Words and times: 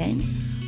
deň, 0.00 0.16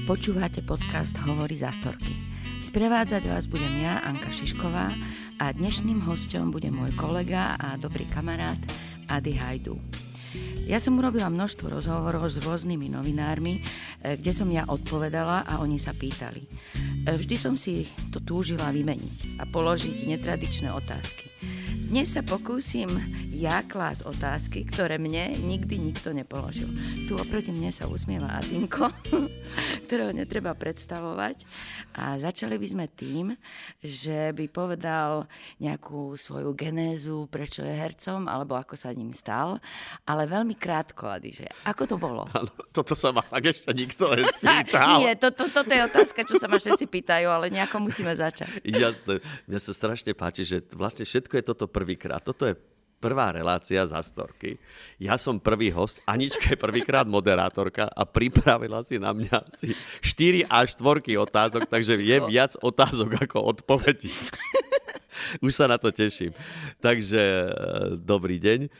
počúvate 0.04 0.61
podcast 0.61 1.16
Hovorí 1.24 1.56
za 1.56 1.72
storky. 1.72 2.12
Sprevádzať 2.61 3.32
vás 3.32 3.48
budem 3.48 3.80
ja, 3.80 4.04
Anka 4.04 4.29
Šišková 4.29 4.93
a 5.40 5.45
dnešným 5.56 6.05
hostom 6.05 6.52
bude 6.52 6.68
môj 6.68 6.93
kolega 7.00 7.56
a 7.56 7.80
dobrý 7.80 8.05
kamarát 8.12 8.60
Ady 9.09 9.32
Hajdu. 9.32 9.80
Ja 10.68 10.77
som 10.77 11.00
urobila 11.00 11.32
množstvo 11.32 11.64
rozhovorov 11.64 12.29
s 12.29 12.45
rôznymi 12.45 12.92
novinármi, 12.92 13.64
e, 14.05 14.20
kde 14.20 14.37
som 14.37 14.52
ja 14.52 14.68
odpovedala 14.68 15.48
a 15.48 15.64
oni 15.64 15.80
sa 15.80 15.96
pýtali. 15.96 16.45
E, 16.45 17.16
vždy 17.16 17.37
som 17.41 17.56
si 17.56 17.88
to 18.12 18.20
túžila 18.20 18.69
vymeniť 18.69 19.41
a 19.41 19.48
položiť 19.48 20.12
netradičné 20.12 20.69
otázky. 20.77 21.31
Dnes 21.92 22.16
sa 22.16 22.24
pokúsim 22.24 22.88
ja 23.37 23.60
klás 23.69 24.01
otázky, 24.01 24.64
ktoré 24.64 24.96
mne 24.96 25.37
nikdy 25.37 25.77
nikto 25.77 26.16
nepoložil. 26.16 26.73
Tu 27.05 27.12
oproti 27.12 27.52
mne 27.52 27.68
sa 27.68 27.84
usmieva 27.84 28.32
Adinko, 28.32 28.88
ktorého 29.84 30.16
netreba 30.16 30.56
predstavovať. 30.56 31.45
A 31.92 32.16
začali 32.16 32.56
by 32.56 32.65
sme 32.65 32.87
tým, 32.88 33.37
že 33.84 34.32
by 34.32 34.48
povedal 34.48 35.28
nejakú 35.60 36.16
svoju 36.16 36.56
genézu, 36.56 37.28
prečo 37.28 37.60
je 37.60 37.77
hercom, 37.77 38.24
alebo 38.24 38.56
ako 38.56 38.73
sa 38.73 38.88
ním 38.96 39.12
stal. 39.12 39.60
Ale 40.09 40.24
veľmi 40.24 40.56
krátko, 40.56 41.12
Adi, 41.12 41.45
že 41.45 41.46
ako 41.68 41.82
to 41.84 41.96
bolo? 42.01 42.24
Ano, 42.32 42.48
toto 42.73 42.96
sa 42.96 43.12
ma 43.12 43.20
fakt 43.20 43.52
ešte 43.52 43.68
nikto 43.77 44.16
nespýtal. 44.16 44.96
Nie, 45.04 45.12
to, 45.20 45.29
to, 45.29 45.52
toto 45.52 45.68
je 45.68 45.84
otázka, 45.84 46.24
čo 46.24 46.40
sa 46.40 46.48
ma 46.48 46.56
všetci 46.56 46.88
pýtajú, 46.88 47.29
ale 47.29 47.52
nejako 47.52 47.84
musíme 47.84 48.16
začať. 48.16 48.65
Jasné. 48.65 49.20
Mne 49.45 49.59
sa 49.60 49.77
strašne 49.77 50.16
páči, 50.16 50.48
že 50.48 50.65
vlastne 50.73 51.04
všetko 51.04 51.37
je 51.37 51.45
toto 51.45 51.68
prvýkrát. 51.82 52.22
Toto 52.22 52.46
je 52.46 52.54
prvá 53.02 53.34
relácia 53.34 53.82
za 53.82 53.98
storky. 53.98 54.62
Ja 55.02 55.18
som 55.18 55.43
prvý 55.43 55.74
host, 55.74 55.98
Anička 56.07 56.54
je 56.54 56.62
prvýkrát 56.62 57.02
moderátorka 57.02 57.90
a 57.90 58.07
pripravila 58.07 58.87
si 58.87 59.02
na 59.02 59.10
mňa 59.10 59.51
asi 59.51 59.74
4 59.98 60.46
až 60.46 60.79
4 60.79 61.18
otázok, 61.18 61.66
takže 61.66 61.98
je 61.98 62.16
viac 62.30 62.54
otázok 62.62 63.26
ako 63.26 63.59
odpovedí. 63.59 64.15
Už 65.44 65.50
sa 65.50 65.66
na 65.66 65.82
to 65.82 65.91
teším. 65.91 66.31
Takže 66.78 67.19
e, 67.19 67.48
dobrý 67.98 68.38
deň. 68.38 68.70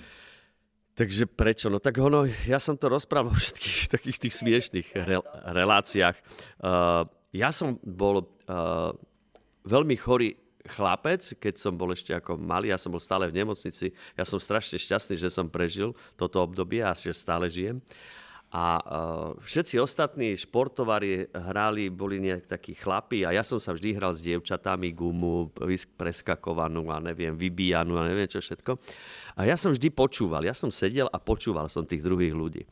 Takže 0.92 1.24
prečo? 1.27 1.66
No 1.66 1.82
tak 1.82 1.98
ono, 1.98 2.28
ja 2.46 2.62
som 2.62 2.78
to 2.78 2.86
rozprával 2.86 3.34
o 3.34 3.40
všetkých 3.42 3.90
takých 3.90 4.18
tých 4.28 4.34
smiešných 4.38 4.88
re- 4.92 5.24
reláciách. 5.48 6.16
Uh, 6.60 7.08
ja 7.32 7.48
som 7.48 7.80
bol 7.80 8.28
uh, 8.28 8.92
veľmi 9.64 9.96
chorý 9.96 10.36
chlapec, 10.66 11.22
keď 11.38 11.55
som 11.58 11.74
bol 11.74 11.91
ešte 11.91 12.14
ako 12.14 12.38
malý, 12.38 12.70
ja 12.70 12.78
som 12.78 12.94
bol 12.94 13.02
stále 13.02 13.27
v 13.27 13.42
nemocnici, 13.42 13.91
ja 14.14 14.24
som 14.27 14.38
strašne 14.38 14.78
šťastný, 14.78 15.18
že 15.18 15.30
som 15.30 15.50
prežil 15.50 15.94
toto 16.14 16.38
obdobie 16.38 16.82
a 16.82 16.94
že 16.94 17.14
stále 17.14 17.50
žijem. 17.50 17.82
A 18.52 18.77
uh, 18.84 19.33
všetci 19.40 19.80
ostatní 19.80 20.36
športovári 20.36 21.24
hrali, 21.33 21.88
boli 21.88 22.20
nejak 22.20 22.44
takí 22.44 22.77
chlapí 22.77 23.24
a 23.24 23.33
ja 23.33 23.40
som 23.40 23.56
sa 23.56 23.72
vždy 23.72 23.96
hral 23.96 24.12
s 24.12 24.20
dievčatami, 24.20 24.92
gumu, 24.92 25.48
preskakovanú 25.96 26.84
a 26.92 27.00
neviem, 27.00 27.33
vybíjanú 27.33 27.96
a 27.96 28.05
neviem 28.05 28.28
čo 28.28 28.44
všetko. 28.44 28.77
A 29.40 29.48
ja 29.48 29.56
som 29.56 29.72
vždy 29.72 29.88
počúval, 29.88 30.44
ja 30.44 30.52
som 30.52 30.68
sedel 30.68 31.08
a 31.08 31.16
počúval 31.16 31.72
som 31.72 31.88
tých 31.88 32.05
druhých 32.05 32.36
ľudí. 32.36 32.68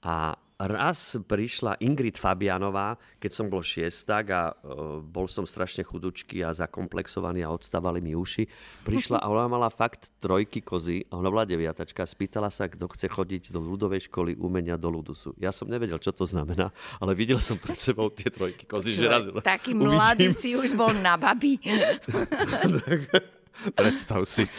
A 0.00 0.34
raz 0.60 1.16
prišla 1.16 1.80
Ingrid 1.80 2.20
Fabianová, 2.20 3.00
keď 3.16 3.32
som 3.32 3.46
bol 3.48 3.64
šiestak 3.64 4.28
a 4.28 4.52
uh, 4.52 5.00
bol 5.00 5.24
som 5.24 5.48
strašne 5.48 5.80
chudučký 5.80 6.44
a 6.44 6.52
zakomplexovaný 6.52 7.48
a 7.48 7.52
odstávali 7.52 8.04
mi 8.04 8.12
uši. 8.12 8.44
Prišla 8.84 9.24
a 9.24 9.26
ona 9.32 9.48
mala 9.48 9.72
fakt 9.72 10.12
trojky 10.20 10.60
kozy 10.60 11.08
a 11.08 11.16
ona 11.16 11.32
bola 11.32 11.48
deviatačka. 11.48 12.04
Spýtala 12.04 12.52
sa, 12.52 12.68
kto 12.68 12.92
chce 12.92 13.08
chodiť 13.08 13.48
do 13.48 13.64
ľudovej 13.64 14.12
školy 14.12 14.36
umenia 14.36 14.76
do 14.76 14.92
ľudusu. 14.92 15.32
Ja 15.40 15.48
som 15.48 15.72
nevedel, 15.72 15.96
čo 15.96 16.12
to 16.12 16.28
znamená, 16.28 16.76
ale 17.00 17.16
videl 17.16 17.40
som 17.40 17.56
pred 17.56 17.80
sebou 17.80 18.12
tie 18.12 18.28
trojky 18.28 18.68
kozy. 18.68 18.92
Čo, 18.92 19.00
že 19.00 19.08
raz, 19.08 19.24
taký 19.40 19.72
mladý 19.72 20.28
si 20.36 20.52
už 20.60 20.76
bol 20.76 20.92
na 21.00 21.16
babi. 21.16 21.56
Predstav 23.76 24.24
si. 24.24 24.44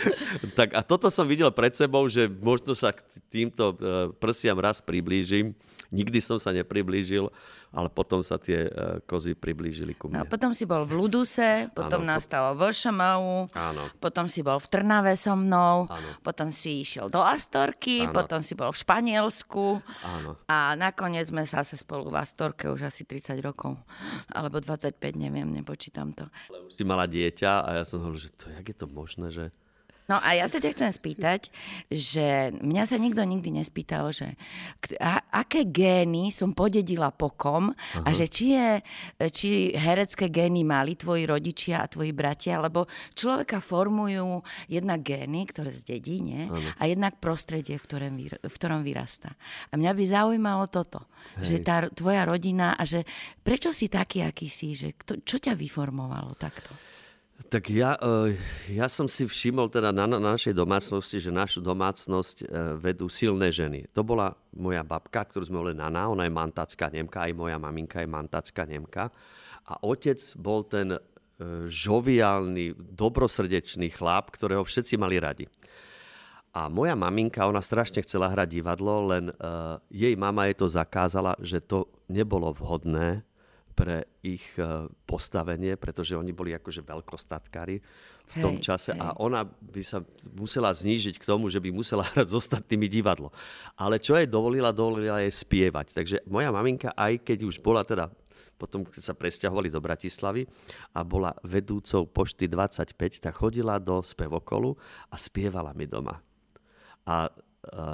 tak 0.58 0.72
a 0.74 0.80
toto 0.82 1.08
som 1.12 1.28
videl 1.28 1.50
pred 1.52 1.72
sebou, 1.72 2.04
že 2.08 2.28
možno 2.28 2.72
sa 2.72 2.92
k 2.92 3.00
týmto 3.28 3.76
e, 3.76 3.76
prsiam 4.16 4.58
raz 4.58 4.80
priblížim. 4.80 5.54
Nikdy 5.92 6.24
som 6.24 6.40
sa 6.40 6.56
nepriblížil, 6.56 7.28
ale 7.68 7.88
potom 7.92 8.24
sa 8.24 8.40
tie 8.40 8.64
e, 8.64 9.00
kozy 9.04 9.36
priblížili 9.36 9.92
ku 9.92 10.08
mne. 10.08 10.24
No, 10.24 10.28
potom 10.28 10.56
si 10.56 10.64
bol 10.64 10.88
v 10.88 10.96
Luduse, 10.96 11.68
potom 11.76 12.04
ano, 12.04 12.16
nastalo 12.16 12.56
v 12.56 12.72
VŠMU, 12.72 13.52
potom 14.00 14.24
si 14.24 14.40
bol 14.40 14.56
v 14.56 14.66
Trnave 14.72 15.12
so 15.20 15.36
mnou, 15.36 15.88
ano. 15.88 16.10
potom 16.24 16.48
si 16.48 16.80
išiel 16.80 17.12
do 17.12 17.20
Astorky, 17.20 18.08
ano. 18.08 18.16
potom 18.16 18.40
si 18.40 18.56
bol 18.56 18.72
v 18.72 18.78
Španielsku 18.80 19.84
ano. 20.04 20.40
a 20.48 20.76
nakoniec 20.80 21.28
sme 21.28 21.44
sa 21.44 21.60
zase 21.60 21.80
spolu 21.80 22.08
v 22.08 22.16
Astorke 22.20 22.72
už 22.72 22.88
asi 22.88 23.04
30 23.04 23.40
rokov, 23.44 23.76
alebo 24.32 24.64
25, 24.64 24.96
neviem, 25.16 25.48
nepočítam 25.48 26.16
to. 26.16 26.24
Ale 26.48 26.68
už 26.68 26.72
si 26.72 26.84
mala 26.88 27.04
dieťa 27.04 27.68
a 27.68 27.68
ja 27.80 27.84
som 27.84 28.00
hovoril, 28.00 28.20
že 28.20 28.32
to, 28.32 28.48
jak 28.48 28.64
je 28.64 28.76
to 28.76 28.86
možné, 28.88 29.28
že 29.28 29.44
No 30.12 30.20
a 30.20 30.36
ja 30.36 30.44
sa 30.44 30.60
ťa 30.60 30.76
chcem 30.76 30.92
spýtať, 30.92 31.48
že 31.88 32.52
mňa 32.52 32.84
sa 32.84 33.00
nikto 33.00 33.24
nikdy 33.24 33.48
nespýtal, 33.56 34.12
že 34.12 34.36
a, 35.00 35.24
aké 35.40 35.64
gény 35.64 36.28
som 36.28 36.52
podedila 36.52 37.08
po 37.08 37.32
kom 37.32 37.72
Aha. 37.72 38.04
a 38.04 38.08
že 38.12 38.28
či, 38.28 38.52
je, 38.52 38.68
či 39.32 39.48
herecké 39.72 40.28
gény 40.28 40.68
mali 40.68 41.00
tvoji 41.00 41.24
rodičia 41.24 41.80
a 41.80 41.88
tvoji 41.88 42.12
bratia, 42.12 42.60
lebo 42.60 42.84
človeka 43.16 43.64
formujú 43.64 44.44
jednak 44.68 45.00
gény, 45.00 45.48
ktoré 45.48 45.72
zdedí, 45.72 46.20
nie? 46.20 46.44
a 46.76 46.82
jednak 46.84 47.16
prostredie, 47.16 47.80
v 47.80 47.84
ktorom, 47.88 48.14
v 48.20 48.54
ktorom 48.60 48.84
vyrastá. 48.84 49.32
A 49.72 49.80
mňa 49.80 49.96
by 49.96 50.04
zaujímalo 50.04 50.68
toto, 50.68 51.08
Hej. 51.40 51.56
že 51.56 51.56
tá 51.64 51.88
tvoja 51.88 52.28
rodina 52.28 52.76
a 52.76 52.84
že 52.84 53.08
prečo 53.40 53.72
si 53.72 53.88
taký, 53.88 54.28
aký 54.28 54.44
si, 54.52 54.76
že 54.76 54.92
kto, 54.92 55.24
čo 55.24 55.40
ťa 55.40 55.56
vyformovalo 55.56 56.36
takto? 56.36 56.76
Tak 57.48 57.64
ja, 57.72 57.96
e, 57.96 58.36
ja 58.76 58.86
som 58.92 59.08
si 59.08 59.24
všimol 59.24 59.72
teda 59.72 59.88
na, 59.88 60.04
na 60.04 60.20
našej 60.20 60.52
domácnosti, 60.52 61.16
že 61.16 61.32
našu 61.32 61.64
domácnosť 61.64 62.36
e, 62.42 62.46
vedú 62.76 63.08
silné 63.08 63.48
ženy. 63.48 63.88
To 63.96 64.04
bola 64.04 64.36
moja 64.52 64.84
babka, 64.84 65.24
ktorú 65.24 65.48
sme 65.48 65.58
volili 65.58 65.80
Nana, 65.80 66.12
ona 66.12 66.28
je 66.28 66.32
mantácká 66.34 66.92
Nemka, 66.92 67.24
aj 67.24 67.32
moja 67.32 67.56
maminka 67.56 68.04
je 68.04 68.08
mantácká 68.10 68.68
Nemka. 68.68 69.08
A 69.64 69.80
otec 69.80 70.20
bol 70.36 70.66
ten 70.68 70.92
e, 70.92 71.00
žoviálny, 71.66 72.76
dobrosrdečný 72.76 73.88
chlap, 73.96 74.30
ktorého 74.36 74.62
všetci 74.62 75.00
mali 75.00 75.16
radi. 75.16 75.46
A 76.52 76.68
moja 76.68 76.92
maminka, 76.92 77.48
ona 77.48 77.64
strašne 77.64 78.04
chcela 78.04 78.28
hrať 78.28 78.60
divadlo, 78.60 79.08
len 79.08 79.32
uh, 79.32 79.80
jej 79.88 80.12
mama 80.20 80.52
jej 80.52 80.60
to 80.60 80.68
zakázala, 80.68 81.32
že 81.40 81.64
to 81.64 81.88
nebolo 82.12 82.52
vhodné, 82.52 83.24
pre 83.72 84.20
ich 84.20 84.44
e, 84.60 84.86
postavenie, 85.08 85.80
pretože 85.80 86.14
oni 86.14 86.30
boli 86.30 86.52
akože 86.52 86.84
veľkostatkári 86.84 87.76
v 88.22 88.34
tom 88.38 88.56
hej, 88.60 88.64
čase 88.64 88.92
hej. 88.94 89.00
a 89.00 89.16
ona 89.18 89.44
by 89.44 89.82
sa 89.82 90.04
musela 90.32 90.70
znížiť 90.72 91.18
k 91.18 91.28
tomu, 91.28 91.48
že 91.48 91.58
by 91.58 91.72
musela 91.72 92.04
hrať 92.06 92.28
s 92.30 92.38
ostatnými 92.38 92.86
divadlo. 92.86 93.32
Ale 93.74 93.98
čo 93.98 94.14
jej 94.14 94.28
dovolila, 94.28 94.70
dovolila 94.70 95.20
jej 95.24 95.32
spievať. 95.32 95.96
Takže 95.96 96.16
moja 96.28 96.52
maminka, 96.54 96.94
aj 96.94 97.24
keď 97.24 97.38
už 97.48 97.58
bola 97.60 97.82
teda 97.82 98.12
potom, 98.62 98.86
keď 98.86 99.02
sa 99.02 99.18
presťahovali 99.18 99.74
do 99.74 99.82
Bratislavy 99.82 100.46
a 100.94 101.02
bola 101.02 101.34
vedúcou 101.42 102.06
pošty 102.06 102.46
25, 102.46 102.94
tak 103.18 103.34
chodila 103.34 103.82
do 103.82 103.98
spevokolu 104.06 104.78
a 105.10 105.18
spievala 105.18 105.74
mi 105.74 105.90
doma. 105.90 106.22
A 107.02 107.26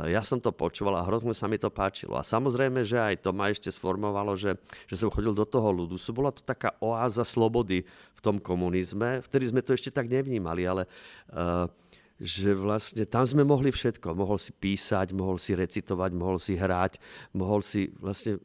ja 0.09 0.25
som 0.25 0.41
to 0.41 0.49
počúval 0.49 0.97
a 0.97 1.05
hrozne 1.05 1.37
sa 1.37 1.45
mi 1.45 1.61
to 1.61 1.69
páčilo. 1.69 2.17
A 2.17 2.25
samozrejme, 2.25 2.89
že 2.89 2.97
aj 2.97 3.21
to 3.21 3.37
ma 3.37 3.53
ešte 3.53 3.69
sformovalo, 3.69 4.33
že, 4.33 4.57
že 4.89 4.97
som 4.97 5.13
chodil 5.13 5.37
do 5.37 5.45
toho 5.45 5.69
ľudusu. 5.69 6.17
Bola 6.17 6.33
to 6.33 6.41
taká 6.41 6.73
oáza 6.81 7.21
slobody 7.21 7.85
v 8.17 8.21
tom 8.25 8.41
komunizme. 8.41 9.21
Vtedy 9.21 9.53
sme 9.53 9.61
to 9.61 9.77
ešte 9.77 9.93
tak 9.93 10.09
nevnímali, 10.09 10.65
ale 10.65 10.89
uh, 11.37 11.69
že 12.17 12.57
vlastne 12.57 13.05
tam 13.05 13.29
sme 13.29 13.45
mohli 13.45 13.69
všetko. 13.69 14.17
Mohol 14.17 14.41
si 14.41 14.57
písať, 14.57 15.13
mohol 15.13 15.37
si 15.37 15.53
recitovať, 15.53 16.11
mohol 16.17 16.41
si 16.41 16.57
hrať, 16.57 16.97
mohol 17.37 17.61
si 17.61 17.93
vlastne 18.01 18.41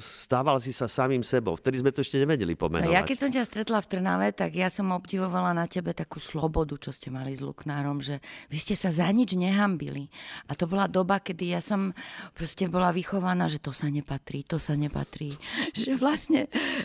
stával 0.00 0.58
si 0.62 0.70
sa 0.72 0.86
samým 0.86 1.20
sebou. 1.26 1.58
Vtedy 1.58 1.82
sme 1.82 1.90
to 1.92 2.00
ešte 2.00 2.16
nevedeli 2.18 2.54
pomenovať. 2.54 2.88
No 2.88 2.94
ja 2.94 3.02
keď 3.04 3.16
som 3.18 3.30
ťa 3.30 3.44
stretla 3.44 3.78
v 3.82 3.86
Trnave, 3.90 4.28
tak 4.32 4.54
ja 4.54 4.72
som 4.72 4.88
obdivovala 4.94 5.52
na 5.52 5.66
tebe 5.66 5.92
takú 5.92 6.22
slobodu, 6.22 6.78
čo 6.78 6.90
ste 6.94 7.12
mali 7.12 7.34
s 7.34 7.44
Luknárom, 7.44 8.00
že 8.00 8.22
vy 8.48 8.58
ste 8.58 8.74
sa 8.78 8.94
za 8.94 9.08
nič 9.10 9.34
nehambili. 9.34 10.08
A 10.48 10.56
to 10.56 10.64
bola 10.70 10.86
doba, 10.86 11.20
kedy 11.20 11.52
ja 11.52 11.60
som 11.60 11.92
proste 12.32 12.70
bola 12.70 12.94
vychovaná, 12.94 13.50
že 13.50 13.58
to 13.58 13.74
sa 13.74 13.90
nepatrí, 13.90 14.46
to 14.46 14.56
sa 14.56 14.78
nepatrí. 14.78 15.34
Že 15.82 15.98
vlastne... 15.98 16.40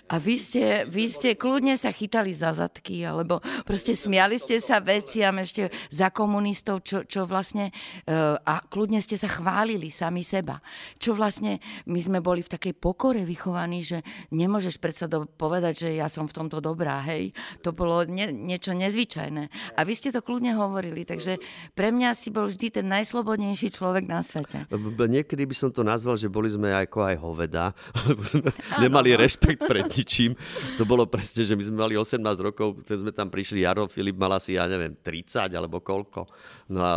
A 0.07 0.17
vy 0.17 0.39
ste, 0.39 0.87
vy 0.87 1.11
ste 1.11 1.35
kľudne 1.35 1.75
sa 1.75 1.91
chytali 1.91 2.31
za 2.31 2.55
zadky, 2.55 3.03
alebo 3.03 3.43
proste 3.67 3.91
smiali 3.93 4.39
ste 4.39 4.63
sa 4.63 4.79
veciam 4.79 5.35
ešte 5.43 5.69
za 5.91 6.07
komunistov, 6.09 6.81
čo, 6.81 7.03
čo 7.03 7.27
vlastne... 7.27 7.69
E, 8.07 8.13
a 8.37 8.63
kľudne 8.63 9.03
ste 9.03 9.19
sa 9.19 9.27
chválili 9.27 9.91
sami 9.91 10.23
seba. 10.23 10.63
Čo 10.97 11.13
vlastne 11.13 11.59
my 11.85 11.99
sme 11.99 12.19
boli 12.23 12.41
v 12.41 12.53
takej 12.55 12.73
pokore 12.87 13.27
vychovaný, 13.27 13.83
že 13.83 13.97
nemôžeš 14.31 14.79
predsa 14.79 15.11
do, 15.11 15.27
povedať, 15.27 15.83
že 15.83 15.89
ja 15.99 16.07
som 16.07 16.23
v 16.23 16.31
tomto 16.31 16.63
dobrá, 16.63 17.03
hej. 17.03 17.35
To 17.67 17.75
bolo 17.75 18.07
nie, 18.07 18.31
niečo 18.31 18.71
nezvyčajné. 18.71 19.75
A 19.75 19.79
vy 19.83 19.91
ste 19.91 20.15
to 20.15 20.23
kľudne 20.23 20.55
hovorili, 20.55 21.03
takže 21.03 21.35
pre 21.75 21.91
mňa 21.91 22.15
si 22.15 22.31
bol 22.31 22.47
vždy 22.47 22.79
ten 22.79 22.87
najslobodnejší 22.87 23.75
človek 23.75 24.07
na 24.07 24.23
svete. 24.23 24.63
Niekedy 24.71 25.43
by 25.43 25.51
som 25.51 25.67
to 25.75 25.83
nazval, 25.83 26.15
že 26.15 26.31
boli 26.31 26.47
sme 26.47 26.71
ako 26.71 27.11
aj 27.11 27.15
hoveda, 27.19 27.75
lebo 28.07 28.23
sme 28.31 28.47
nemali 28.79 29.19
rešpekt 29.19 29.67
pred 29.67 29.91
ničím. 29.91 30.39
To 30.79 30.87
bolo 30.87 31.03
presne, 31.03 31.43
že 31.43 31.59
my 31.59 31.63
sme 31.67 31.83
mali 31.83 31.99
18 31.99 32.23
rokov, 32.39 32.87
keď 32.87 32.97
sme 33.03 33.11
tam 33.11 33.27
prišli, 33.27 33.67
Jaro 33.67 33.91
Filip 33.91 34.15
mal 34.15 34.31
asi, 34.39 34.55
ja 34.55 34.63
neviem, 34.63 34.95
30 34.95 35.51
alebo 35.51 35.83
koľko. 35.83 36.23
No 36.71 36.79
a 36.79 36.95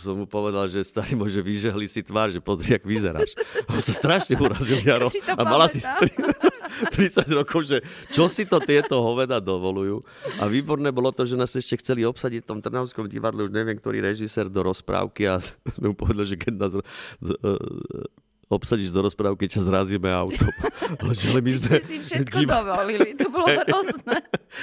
som 0.00 0.16
mu 0.16 0.24
povedal, 0.24 0.64
že 0.72 0.80
starý 0.80 1.12
môže 1.12 1.44
vyžehli 1.44 1.84
si 1.84 2.00
tvár, 2.00 2.32
že 2.32 2.40
pozri, 2.40 2.72
jak 2.72 2.88
vyzeráš. 2.88 3.36
On 3.68 3.84
sa 3.84 3.92
strašne 3.92 4.40
urazil, 4.40 4.80
Jaro. 4.80 5.09
Ja 5.18 5.34
a 5.36 5.42
mala 5.42 5.66
si 5.66 5.82
30 5.82 7.26
rokov, 7.38 7.66
že 7.66 7.82
čo 8.14 8.30
si 8.30 8.46
to 8.46 8.62
tieto 8.62 9.02
hoveda 9.02 9.42
dovolujú. 9.42 10.00
A 10.38 10.46
výborné 10.46 10.94
bolo 10.94 11.10
to, 11.10 11.26
že 11.26 11.36
nás 11.36 11.52
ešte 11.52 11.82
chceli 11.82 12.06
obsadiť 12.06 12.46
v 12.46 12.48
tom 12.48 12.58
Trnavskom 12.62 13.10
divadle, 13.10 13.46
už 13.46 13.52
neviem, 13.52 13.76
ktorý 13.76 14.00
režisér 14.00 14.48
do 14.48 14.64
rozprávky 14.64 15.28
a 15.28 15.42
sme 15.76 15.92
mu 15.92 15.96
povedali, 15.96 16.28
že 16.30 16.36
keď 16.38 16.54
nás 16.56 16.72
obsadíš 18.50 18.90
do 18.90 19.06
rozprávky, 19.06 19.46
ťa 19.46 19.62
zrazíme 19.62 20.10
auto. 20.10 20.42
Ale, 20.98 21.38
my 21.46 21.52
sme... 21.54 21.78
si 21.78 21.96
všetko 22.02 22.38
div... 22.42 22.48
dovolili, 22.50 23.08
to 23.14 23.30
bolo 23.30 23.46
hrozné. 23.46 24.18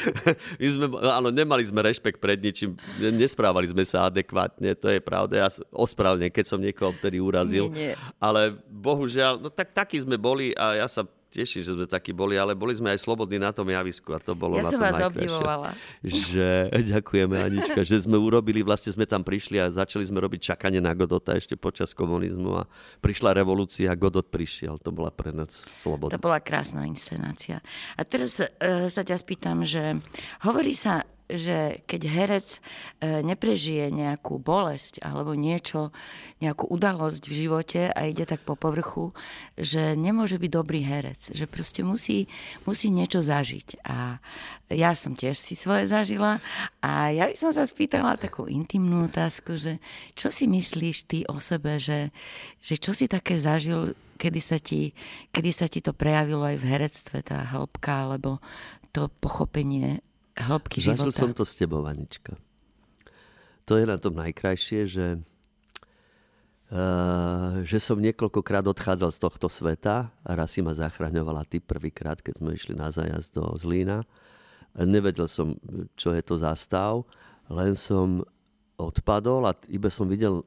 my 0.62 0.68
sme, 0.68 0.86
áno, 1.08 1.32
nemali 1.32 1.64
sme 1.64 1.80
rešpekt 1.80 2.20
pred 2.20 2.36
ničím, 2.36 2.76
nesprávali 3.00 3.72
sme 3.72 3.88
sa 3.88 4.12
adekvátne, 4.12 4.76
to 4.76 4.92
je 4.92 5.00
pravda. 5.00 5.48
Ja 5.48 5.50
ospravne, 5.72 6.28
keď 6.28 6.46
som 6.52 6.60
niekoho 6.60 6.92
vtedy 7.00 7.24
urazil. 7.24 7.72
Nie, 7.72 7.96
nie. 7.96 8.20
Ale 8.20 8.60
bohužiaľ, 8.68 9.40
no 9.40 9.48
tak 9.48 9.72
takí 9.72 9.96
sme 10.04 10.20
boli 10.20 10.52
a 10.60 10.84
ja 10.84 10.88
sa 10.92 11.08
teším, 11.30 11.62
že 11.64 11.72
sme 11.76 11.86
takí 11.86 12.16
boli, 12.16 12.40
ale 12.40 12.56
boli 12.56 12.74
sme 12.74 12.96
aj 12.96 13.04
slobodní 13.04 13.38
na 13.38 13.52
tom 13.52 13.68
javisku 13.68 14.16
a 14.16 14.20
to 14.20 14.32
bolo 14.34 14.56
ja 14.56 14.64
na 14.64 14.72
som 14.72 14.80
vás 14.80 15.00
obdivovala. 15.02 15.76
Že, 16.02 16.72
ďakujeme 16.96 17.36
Anička, 17.36 17.82
že 17.84 18.00
sme 18.00 18.16
urobili, 18.16 18.64
vlastne 18.64 18.96
sme 18.96 19.04
tam 19.04 19.22
prišli 19.22 19.60
a 19.60 19.68
začali 19.68 20.08
sme 20.08 20.24
robiť 20.24 20.56
čakanie 20.56 20.80
na 20.80 20.96
Godota 20.96 21.36
ešte 21.36 21.60
počas 21.60 21.92
komunizmu 21.92 22.64
a 22.64 22.64
prišla 23.04 23.36
revolúcia 23.36 23.92
a 23.92 24.00
Godot 24.00 24.26
prišiel. 24.28 24.80
To 24.82 24.90
bola 24.94 25.12
pre 25.12 25.36
nás 25.36 25.52
sloboda. 25.84 26.16
To 26.16 26.22
bola 26.22 26.40
krásna 26.40 26.88
inscenácia. 26.88 27.60
A 28.00 28.02
teraz 28.08 28.40
e, 28.40 28.48
sa 28.88 29.02
ťa 29.04 29.18
spýtam, 29.20 29.68
že 29.68 30.00
hovorí 30.48 30.72
sa 30.78 31.04
že 31.28 31.84
keď 31.84 32.02
herec 32.08 32.48
e, 32.56 32.60
neprežije 33.20 33.92
nejakú 33.92 34.40
bolesť 34.40 35.04
alebo 35.04 35.36
niečo, 35.36 35.92
nejakú 36.40 36.72
udalosť 36.72 37.28
v 37.28 37.34
živote 37.46 37.82
a 37.92 38.00
ide 38.08 38.24
tak 38.24 38.48
po 38.48 38.56
povrchu, 38.56 39.12
že 39.60 40.00
nemôže 40.00 40.40
byť 40.40 40.52
dobrý 40.52 40.88
herec. 40.88 41.36
Že 41.36 41.46
proste 41.52 41.82
musí, 41.84 42.32
musí 42.64 42.88
niečo 42.88 43.20
zažiť. 43.20 43.84
A 43.84 44.24
ja 44.72 44.96
som 44.96 45.20
tiež 45.20 45.36
si 45.36 45.56
svoje 45.56 45.92
zažila 45.92 46.40
a 46.80 47.12
ja 47.12 47.28
by 47.28 47.36
som 47.36 47.52
sa 47.52 47.68
spýtala 47.68 48.16
takú 48.16 48.48
intimnú 48.48 49.08
otázku, 49.12 49.60
že 49.60 49.84
čo 50.16 50.32
si 50.32 50.48
myslíš 50.48 50.98
ty 51.08 51.20
o 51.28 51.44
sebe, 51.44 51.76
že, 51.80 52.16
že 52.64 52.80
čo 52.80 52.96
si 52.96 53.12
také 53.12 53.40
zažil, 53.40 53.96
kedy 54.16 54.42
sa, 54.42 54.58
ti, 54.60 54.96
kedy 55.36 55.52
sa 55.52 55.68
ti 55.68 55.80
to 55.84 55.92
prejavilo 55.92 56.44
aj 56.48 56.58
v 56.58 56.66
herectve, 56.68 57.18
tá 57.22 57.44
hĺbka, 57.48 57.94
alebo 58.10 58.40
to 58.92 59.12
pochopenie 59.22 60.02
hĺbky 60.38 60.78
života. 60.80 61.10
Zažil 61.10 61.14
som 61.14 61.32
to 61.34 61.44
s 61.44 61.58
tebou, 61.58 61.82
Vanička. 61.82 62.38
To 63.68 63.76
je 63.76 63.84
na 63.84 64.00
tom 64.00 64.16
najkrajšie, 64.16 64.88
že, 64.88 65.08
uh, 66.72 67.60
že 67.68 67.78
som 67.84 68.00
niekoľkokrát 68.00 68.64
odchádzal 68.64 69.12
z 69.12 69.20
tohto 69.20 69.48
sveta 69.52 70.14
a 70.24 70.32
raz 70.32 70.56
si 70.56 70.64
ma 70.64 70.72
zachraňovala 70.72 71.44
ty 71.44 71.60
prvýkrát, 71.60 72.24
keď 72.24 72.40
sme 72.40 72.56
išli 72.56 72.78
na 72.78 72.94
zájazd 72.94 73.36
do 73.36 73.44
Zlína. 73.60 74.08
Nevedel 74.78 75.28
som, 75.28 75.58
čo 75.98 76.14
je 76.14 76.22
to 76.22 76.38
za 76.38 76.54
stav, 76.54 77.04
len 77.50 77.74
som 77.74 78.22
odpadol 78.78 79.50
a 79.50 79.58
iba 79.68 79.90
som 79.90 80.06
videl, 80.06 80.46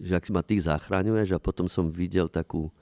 že 0.00 0.16
ak 0.16 0.24
ma 0.32 0.40
ty 0.40 0.56
zachraňuješ 0.58 1.36
a 1.36 1.42
potom 1.42 1.68
som 1.68 1.92
videl 1.92 2.26
takú 2.26 2.72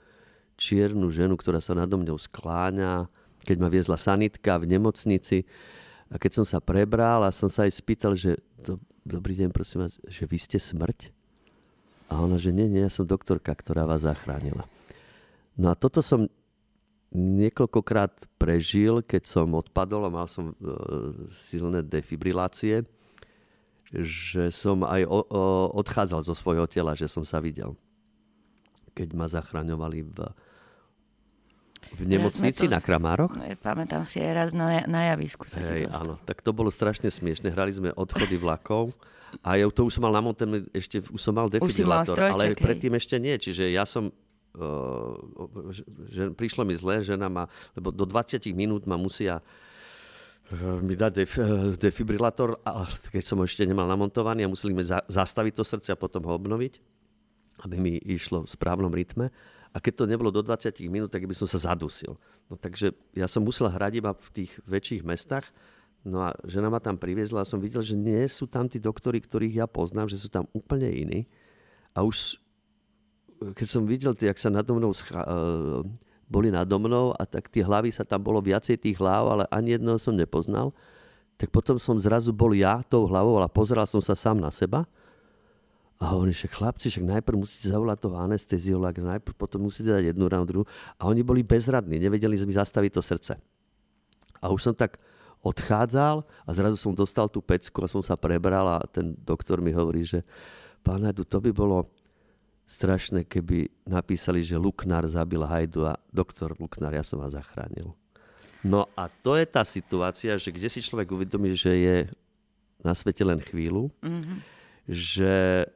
čiernu 0.55 1.11
ženu, 1.11 1.35
ktorá 1.35 1.59
sa 1.59 1.75
nado 1.75 1.99
mňou 1.99 2.17
skláňa, 2.17 3.09
keď 3.45 3.57
ma 3.59 3.69
viezla 3.73 3.97
sanitka 3.97 4.61
v 4.61 4.69
nemocnici 4.69 5.49
a 6.11 6.19
keď 6.19 6.43
som 6.43 6.47
sa 6.47 6.59
prebral 6.59 7.23
a 7.23 7.31
som 7.31 7.47
sa 7.47 7.71
aj 7.71 7.73
spýtal, 7.79 8.19
že 8.19 8.43
do, 8.59 8.83
dobrý 9.07 9.39
deň, 9.39 9.55
prosím 9.55 9.87
vás, 9.87 10.03
že 10.11 10.27
vy 10.27 10.39
ste 10.43 10.59
smrť? 10.59 11.15
A 12.11 12.19
ona, 12.19 12.35
že 12.35 12.51
nie, 12.51 12.67
nie, 12.67 12.83
ja 12.83 12.91
som 12.91 13.07
doktorka, 13.07 13.55
ktorá 13.55 13.87
vás 13.87 14.03
zachránila. 14.03 14.67
No 15.55 15.71
a 15.71 15.79
toto 15.79 16.03
som 16.03 16.27
niekoľkokrát 17.15 18.27
prežil, 18.39 19.07
keď 19.07 19.23
som 19.31 19.55
odpadol 19.55 20.11
a 20.11 20.15
mal 20.15 20.27
som 20.27 20.51
e, 20.51 20.55
silné 21.31 21.87
defibrilácie, 21.87 22.83
že 23.91 24.55
som 24.55 24.87
aj 24.87 25.07
odchádzal 25.75 26.23
zo 26.23 26.35
svojho 26.35 26.67
tela, 26.71 26.95
že 26.95 27.11
som 27.11 27.27
sa 27.27 27.43
videl. 27.43 27.75
Keď 28.95 29.09
ma 29.15 29.27
zachraňovali 29.27 30.07
v, 30.07 30.17
v 31.97 32.05
nemocnici 32.07 32.69
to, 32.69 32.73
na 32.73 32.81
Kramároch? 32.81 33.35
No, 33.35 33.45
pamätám 33.61 34.07
si 34.07 34.23
aj 34.23 34.33
raz 34.33 34.51
na, 34.55 34.85
na 34.87 35.15
javisku 35.15 35.45
sa 35.49 35.61
Hej, 35.61 35.91
áno, 35.91 36.17
tak 36.23 36.41
to 36.41 36.55
bolo 36.55 36.71
strašne 36.71 37.11
smiešne. 37.11 37.51
Hrali 37.51 37.75
sme 37.75 37.91
odchody 37.93 38.39
vlakov 38.39 38.95
a 39.43 39.59
ja 39.59 39.67
to 39.71 39.87
už 39.87 39.99
som 39.99 40.03
mal 40.07 40.15
namontené, 40.15 40.67
ešte 40.75 41.03
už 41.03 41.21
som 41.21 41.35
mal 41.35 41.47
defibrilátor, 41.47 42.19
ale 42.19 42.59
predtým 42.59 42.95
ešte 42.99 43.17
nie. 43.19 43.35
Čiže 43.39 43.71
ja 43.71 43.87
som 43.87 44.11
Uh, 44.51 45.15
že 46.11 46.35
prišlo 46.35 46.67
mi 46.67 46.75
zle, 46.75 47.07
žena 47.07 47.31
ma, 47.31 47.47
lebo 47.79 47.95
do 47.95 48.03
20 48.03 48.43
minút 48.51 48.83
ma 48.83 48.99
musia 48.99 49.39
uh, 49.39 50.83
mi 50.83 50.99
dať 50.99 51.13
def, 51.15 51.39
uh, 51.39 51.71
defibrilátor, 51.79 52.59
a 52.67 52.83
keď 53.15 53.23
som 53.23 53.39
ho 53.39 53.47
ešte 53.47 53.63
nemal 53.63 53.87
namontovaný 53.87 54.43
a 54.43 54.51
museli 54.51 54.75
mi 54.75 54.83
za, 54.83 55.07
zastaviť 55.07 55.55
to 55.55 55.63
srdce 55.63 55.95
a 55.95 56.01
potom 56.03 56.27
ho 56.27 56.35
obnoviť, 56.35 56.83
aby 57.63 57.77
mi 57.79 57.95
išlo 58.03 58.43
v 58.43 58.51
správnom 58.51 58.91
rytme. 58.91 59.31
A 59.71 59.79
keď 59.79 60.03
to 60.03 60.11
nebolo 60.11 60.35
do 60.35 60.43
20 60.43 60.75
minút, 60.91 61.15
tak 61.15 61.27
by 61.27 61.35
som 61.35 61.47
sa 61.47 61.71
zadusil. 61.71 62.19
No 62.51 62.59
takže 62.59 62.91
ja 63.15 63.31
som 63.31 63.47
musel 63.47 63.71
hrať 63.71 64.03
iba 64.03 64.11
v 64.11 64.29
tých 64.35 64.53
väčších 64.67 65.07
mestách. 65.07 65.47
No 66.03 66.27
a 66.27 66.35
žena 66.49 66.73
ma 66.73 66.83
tam 66.83 66.99
priviezla 66.99 67.45
a 67.45 67.49
som 67.49 67.63
videl, 67.63 67.85
že 67.85 67.95
nie 67.95 68.25
sú 68.27 68.51
tam 68.51 68.67
tí 68.67 68.83
doktori, 68.83 69.23
ktorých 69.23 69.63
ja 69.63 69.67
poznám, 69.71 70.11
že 70.11 70.19
sú 70.19 70.33
tam 70.33 70.51
úplne 70.51 70.91
iní. 70.91 71.31
A 71.95 72.03
už 72.03 72.41
keď 73.41 73.67
som 73.69 73.83
videl, 73.89 74.13
jak 74.13 74.37
sa 74.37 74.53
nado 74.53 74.77
mnou 74.77 74.93
scha- 74.93 75.25
uh, 75.25 75.81
boli 76.31 76.53
nado 76.53 76.77
mnou 76.77 77.17
a 77.17 77.25
tak 77.25 77.49
tie 77.49 77.65
hlavy 77.65 77.91
sa 77.91 78.05
tam 78.05 78.21
bolo 78.21 78.39
viacej 78.39 78.79
tých 78.79 79.01
hlav, 79.01 79.27
ale 79.27 79.45
ani 79.51 79.75
jedného 79.75 79.99
som 79.99 80.15
nepoznal, 80.15 80.71
tak 81.41 81.49
potom 81.49 81.81
som 81.81 81.97
zrazu 81.97 82.31
bol 82.37 82.53
ja 82.53 82.85
tou 82.85 83.09
hlavou 83.09 83.41
a 83.41 83.49
pozeral 83.49 83.89
som 83.89 83.99
sa 83.99 84.13
sám 84.13 84.39
na 84.39 84.53
seba 84.53 84.85
a 86.01 86.17
hovorím, 86.17 86.33
že 86.33 86.49
chlapci, 86.49 86.89
však 86.89 87.05
najprv 87.05 87.45
musíte 87.45 87.69
zavolať 87.69 87.99
toho 88.01 88.17
anesteziolaga, 88.17 89.05
najprv 89.05 89.37
potom 89.37 89.69
musíte 89.69 89.93
dať 89.93 90.17
jednu 90.17 90.25
ránu, 90.33 90.49
druhú. 90.49 90.65
A 90.97 91.05
oni 91.05 91.21
boli 91.21 91.45
bezradní, 91.45 92.01
nevedeli 92.01 92.41
mi 92.41 92.57
zastaviť 92.57 92.91
to 92.97 93.03
srdce. 93.05 93.33
A 94.41 94.49
už 94.49 94.73
som 94.73 94.75
tak 94.75 94.97
odchádzal 95.45 96.25
a 96.25 96.51
zrazu 96.57 96.81
som 96.81 96.97
dostal 96.97 97.29
tú 97.29 97.45
pecku 97.45 97.85
a 97.85 97.93
som 97.93 98.01
sa 98.01 98.17
prebral 98.17 98.65
a 98.65 98.81
ten 98.89 99.13
doktor 99.13 99.61
mi 99.61 99.77
hovorí, 99.77 100.09
že 100.09 100.25
pán 100.81 101.05
Hajdu, 101.05 101.29
to 101.29 101.37
by 101.37 101.53
bolo 101.53 101.85
strašné, 102.65 103.29
keby 103.29 103.69
napísali, 103.85 104.41
že 104.41 104.57
Luknár 104.57 105.05
zabil 105.05 105.45
Hajdu 105.45 105.85
a 105.85 106.01
doktor 106.09 106.57
Luknár, 106.57 106.97
ja 106.97 107.05
som 107.05 107.21
vás 107.21 107.37
zachránil. 107.37 107.93
No 108.65 108.89
a 108.97 109.09
to 109.09 109.37
je 109.37 109.45
tá 109.45 109.65
situácia, 109.69 110.33
že 110.41 110.49
kde 110.49 110.69
si 110.73 110.81
človek 110.81 111.13
uvedomí, 111.13 111.53
že 111.53 111.73
je 111.77 111.97
na 112.81 112.97
svete 112.97 113.21
len 113.21 113.41
chvíľu, 113.41 113.93
mm-hmm. 114.01 114.39
že 114.89 115.69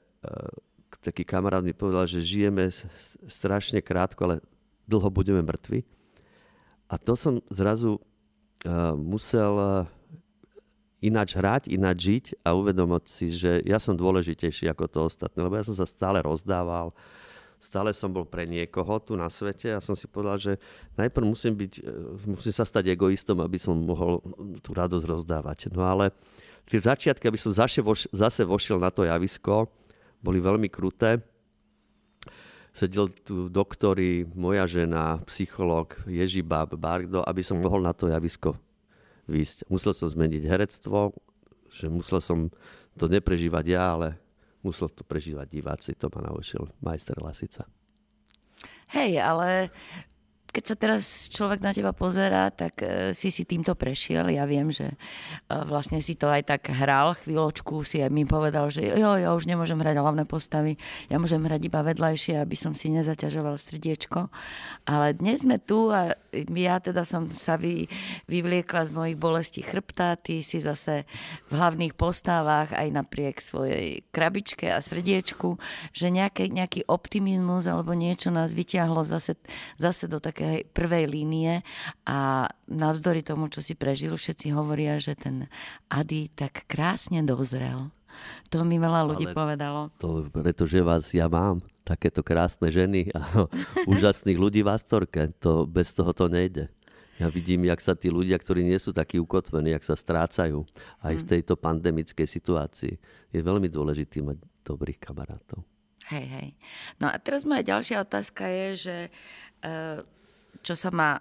taký 1.04 1.24
kamarát 1.24 1.60
mi 1.60 1.76
povedal, 1.76 2.08
že 2.08 2.24
žijeme 2.24 2.72
strašne 3.28 3.84
krátko, 3.84 4.24
ale 4.24 4.36
dlho 4.88 5.08
budeme 5.12 5.44
mŕtvi. 5.44 5.84
A 6.88 6.96
to 6.96 7.16
som 7.16 7.44
zrazu 7.52 7.96
uh, 7.96 8.96
musel 8.96 9.52
uh, 9.56 9.68
ináč 11.04 11.36
hrať, 11.36 11.68
ináč 11.68 11.98
žiť 12.08 12.24
a 12.40 12.56
uvedomať 12.56 13.04
si, 13.04 13.26
že 13.28 13.60
ja 13.68 13.76
som 13.76 13.92
dôležitejší 13.92 14.72
ako 14.72 14.84
to 14.88 14.98
ostatné, 15.04 15.44
lebo 15.44 15.60
ja 15.60 15.68
som 15.68 15.76
sa 15.76 15.84
stále 15.84 16.24
rozdával, 16.24 16.96
stále 17.60 17.92
som 17.92 18.08
bol 18.08 18.24
pre 18.24 18.48
niekoho 18.48 18.96
tu 19.04 19.12
na 19.12 19.28
svete 19.28 19.76
a 19.76 19.84
som 19.84 19.92
si 19.92 20.08
povedal, 20.08 20.40
že 20.40 20.52
najprv 20.96 21.24
musím, 21.28 21.56
byť, 21.60 21.72
e, 21.80 21.82
musím 22.28 22.54
sa 22.56 22.64
stať 22.64 22.92
egoistom, 22.92 23.40
aby 23.44 23.60
som 23.60 23.76
mohol 23.76 24.20
tú 24.64 24.72
radosť 24.72 25.04
rozdávať. 25.04 25.58
No 25.72 25.84
ale 25.84 26.12
tie 26.68 26.80
začiatky, 26.80 27.28
aby 27.28 27.40
som 27.40 27.52
zase 27.52 28.42
vošiel 28.44 28.80
na 28.80 28.88
to 28.88 29.04
javisko, 29.04 29.68
boli 30.24 30.40
veľmi 30.40 30.72
kruté. 30.72 31.20
Sedel 32.74 33.12
tu 33.22 33.52
doktori, 33.52 34.26
moja 34.34 34.66
žena, 34.66 35.20
psychológ, 35.28 35.94
Ježibab, 36.08 36.74
Bardo, 36.74 37.22
aby 37.22 37.44
som 37.44 37.60
mohol 37.60 37.84
na 37.84 37.92
to 37.92 38.10
javisko 38.10 38.56
výjsť. 39.30 39.68
Musel 39.68 39.92
som 39.94 40.08
zmeniť 40.10 40.42
herectvo, 40.48 41.14
že 41.70 41.86
musel 41.92 42.18
som 42.18 42.48
to 42.98 43.06
neprežívať 43.06 43.64
ja, 43.68 43.94
ale 43.94 44.18
musel 44.66 44.90
to 44.90 45.06
prežívať 45.06 45.46
diváci. 45.46 45.94
To 46.00 46.10
ma 46.10 46.26
naučil 46.26 46.66
majster 46.82 47.20
Lasica. 47.22 47.68
Hej, 48.90 49.22
ale 49.22 49.70
keď 50.54 50.64
sa 50.70 50.76
teraz 50.78 51.26
človek 51.34 51.58
na 51.58 51.74
teba 51.74 51.90
pozerá, 51.90 52.54
tak 52.54 52.78
uh, 52.78 53.10
si 53.10 53.34
si 53.34 53.42
týmto 53.42 53.74
prešiel. 53.74 54.30
Ja 54.30 54.46
viem, 54.46 54.70
že 54.70 54.94
uh, 54.94 55.66
vlastne 55.66 55.98
si 55.98 56.14
to 56.14 56.30
aj 56.30 56.46
tak 56.46 56.70
hral. 56.70 57.18
Chvíľočku 57.18 57.82
si 57.82 57.98
aj 57.98 58.14
mi 58.14 58.22
povedal, 58.22 58.70
že 58.70 58.86
jo, 58.86 59.18
ja 59.18 59.34
už 59.34 59.50
nemôžem 59.50 59.82
hrať 59.82 59.98
hlavné 59.98 60.22
postavy, 60.30 60.78
ja 61.10 61.18
môžem 61.18 61.42
hrať 61.42 61.66
iba 61.66 61.82
vedľajšie, 61.82 62.38
aby 62.38 62.54
som 62.54 62.70
si 62.70 62.94
nezaťažoval 62.94 63.58
srdiečko. 63.58 64.30
Ale 64.86 65.18
dnes 65.18 65.42
sme 65.42 65.58
tu 65.58 65.90
a 65.90 66.14
ja 66.36 66.76
teda 66.78 67.02
som 67.02 67.26
sa 67.34 67.58
vy, 67.58 67.90
vyvliekla 68.30 68.86
z 68.86 68.90
mojich 68.94 69.16
bolestí 69.18 69.60
chrbta, 69.64 70.14
ty 70.20 70.44
si 70.44 70.62
zase 70.62 71.08
v 71.48 71.52
hlavných 71.56 71.98
postávach 71.98 72.70
aj 72.70 72.88
napriek 72.92 73.40
svojej 73.40 74.04
krabičke 74.12 74.68
a 74.70 74.78
srdiečku, 74.78 75.56
že 75.96 76.12
nejaké, 76.12 76.52
nejaký 76.52 76.86
optimizmus 76.86 77.66
alebo 77.66 77.96
niečo 77.96 78.28
nás 78.28 78.52
vyťahlo 78.52 79.02
zase, 79.06 79.40
zase 79.80 80.04
do 80.06 80.20
také 80.20 80.43
tej 80.44 80.68
prvej 80.76 81.08
línie 81.08 81.64
a 82.04 82.44
navzdory 82.68 83.24
tomu, 83.24 83.48
čo 83.48 83.64
si 83.64 83.72
prežil, 83.72 84.12
všetci 84.12 84.52
hovoria, 84.52 85.00
že 85.00 85.16
ten 85.16 85.48
Adi 85.88 86.28
tak 86.28 86.68
krásne 86.68 87.24
dozrel. 87.24 87.88
To 88.52 88.62
mi 88.62 88.76
veľa 88.76 89.08
ľudí 89.08 89.26
Ale 89.32 89.34
povedalo. 89.34 89.80
To 89.98 90.28
pretože 90.28 90.84
vás 90.84 91.10
ja 91.10 91.26
mám 91.26 91.64
takéto 91.82 92.20
krásne 92.20 92.68
ženy 92.68 93.10
a 93.16 93.48
úžasných 93.92 94.38
ľudí 94.38 94.60
v 94.60 94.70
Astorke. 94.70 95.32
To, 95.40 95.64
bez 95.64 95.96
toho 95.96 96.12
to 96.12 96.28
nejde. 96.28 96.68
Ja 97.14 97.30
vidím, 97.30 97.70
jak 97.70 97.78
sa 97.78 97.94
tí 97.94 98.10
ľudia, 98.10 98.34
ktorí 98.34 98.66
nie 98.66 98.78
sú 98.78 98.90
takí 98.90 99.22
ukotvení, 99.22 99.70
jak 99.70 99.86
sa 99.86 99.94
strácajú 99.94 100.66
aj 100.98 101.14
v 101.14 101.24
hm. 101.24 101.30
tejto 101.30 101.54
pandemickej 101.54 102.26
situácii. 102.26 102.94
Je 103.30 103.40
veľmi 103.40 103.70
dôležité 103.70 104.18
mať 104.20 104.42
dobrých 104.66 104.98
kamarátov. 104.98 105.62
Hej, 106.10 106.26
hej. 106.28 106.48
No 107.00 107.08
a 107.08 107.16
teraz 107.16 107.48
moja 107.48 107.64
ďalšia 107.64 108.04
otázka 108.04 108.44
je, 108.44 108.68
že 108.76 108.96
uh, 109.64 110.04
čo 110.62 110.76
sa 110.76 110.92
ma 110.94 111.16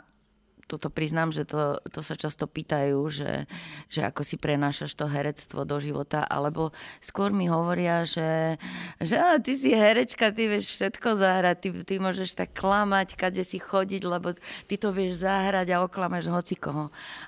toto 0.66 0.90
priznám, 0.90 1.30
že 1.30 1.46
to, 1.46 1.78
to 1.92 2.02
sa 2.02 2.18
často 2.18 2.50
pýtajú, 2.50 2.98
že, 3.12 3.46
že 3.92 4.02
ako 4.08 4.26
si 4.26 4.42
prenášaš 4.42 4.98
to 4.98 5.06
herectvo 5.06 5.68
do 5.68 5.78
života, 5.78 6.26
alebo 6.26 6.74
skôr 7.04 7.30
mi 7.30 7.52
hovoria, 7.52 8.08
že, 8.08 8.58
že 8.98 9.20
á, 9.20 9.38
ty 9.38 9.54
si 9.54 9.76
herečka, 9.76 10.34
ty 10.34 10.50
vieš 10.50 10.74
všetko 10.74 11.20
zahrať, 11.20 11.58
ty, 11.62 11.70
ty 11.86 11.94
môžeš 12.00 12.34
tak 12.34 12.56
klamať, 12.58 13.20
kade 13.20 13.44
si 13.46 13.62
chodiť, 13.62 14.02
lebo 14.08 14.34
ty 14.66 14.76
to 14.80 14.90
vieš 14.90 15.22
zahrať 15.22 15.68
a 15.76 15.84
oklameš 15.86 16.32
hoci. 16.32 16.56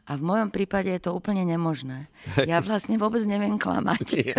A 0.06 0.16
v 0.16 0.24
mojom 0.24 0.54
prípade 0.54 0.88
je 0.88 1.02
to 1.02 1.12
úplne 1.12 1.44
nemožné. 1.44 2.08
Ja 2.48 2.62
vlastne 2.62 2.96
vôbec 2.96 3.26
neviem 3.28 3.60
klamať. 3.60 4.38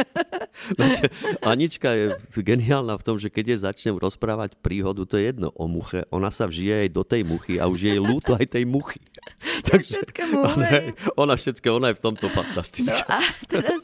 Anička 1.44 1.92
je 1.92 2.16
geniálna 2.40 2.96
v 2.96 3.04
tom, 3.04 3.16
že 3.20 3.28
keď 3.28 3.44
je 3.44 3.64
začnem 3.66 3.96
rozprávať 3.98 4.56
príhodu, 4.62 5.04
to 5.04 5.20
je 5.20 5.28
jedno 5.34 5.52
o 5.52 5.66
muche, 5.68 6.08
ona 6.08 6.32
sa 6.32 6.48
vžije 6.48 6.86
aj 6.86 6.90
do 6.94 7.02
tej 7.04 7.22
muchy 7.26 7.60
a 7.60 7.68
už 7.68 7.78
je 7.82 7.90
jej 7.96 8.00
ľúto 8.00 8.38
aj 8.38 8.46
tej 8.46 8.64
muchy. 8.64 8.95
Takže, 9.70 10.02
ona, 10.32 10.66
je, 10.70 10.82
ona 11.16 11.34
všetko, 11.36 11.66
ona 11.76 11.88
je 11.92 11.96
v 11.98 12.02
tomto 12.02 12.26
fantastická. 12.30 13.04
No 13.04 13.14
a 13.14 13.18
teraz, 13.50 13.80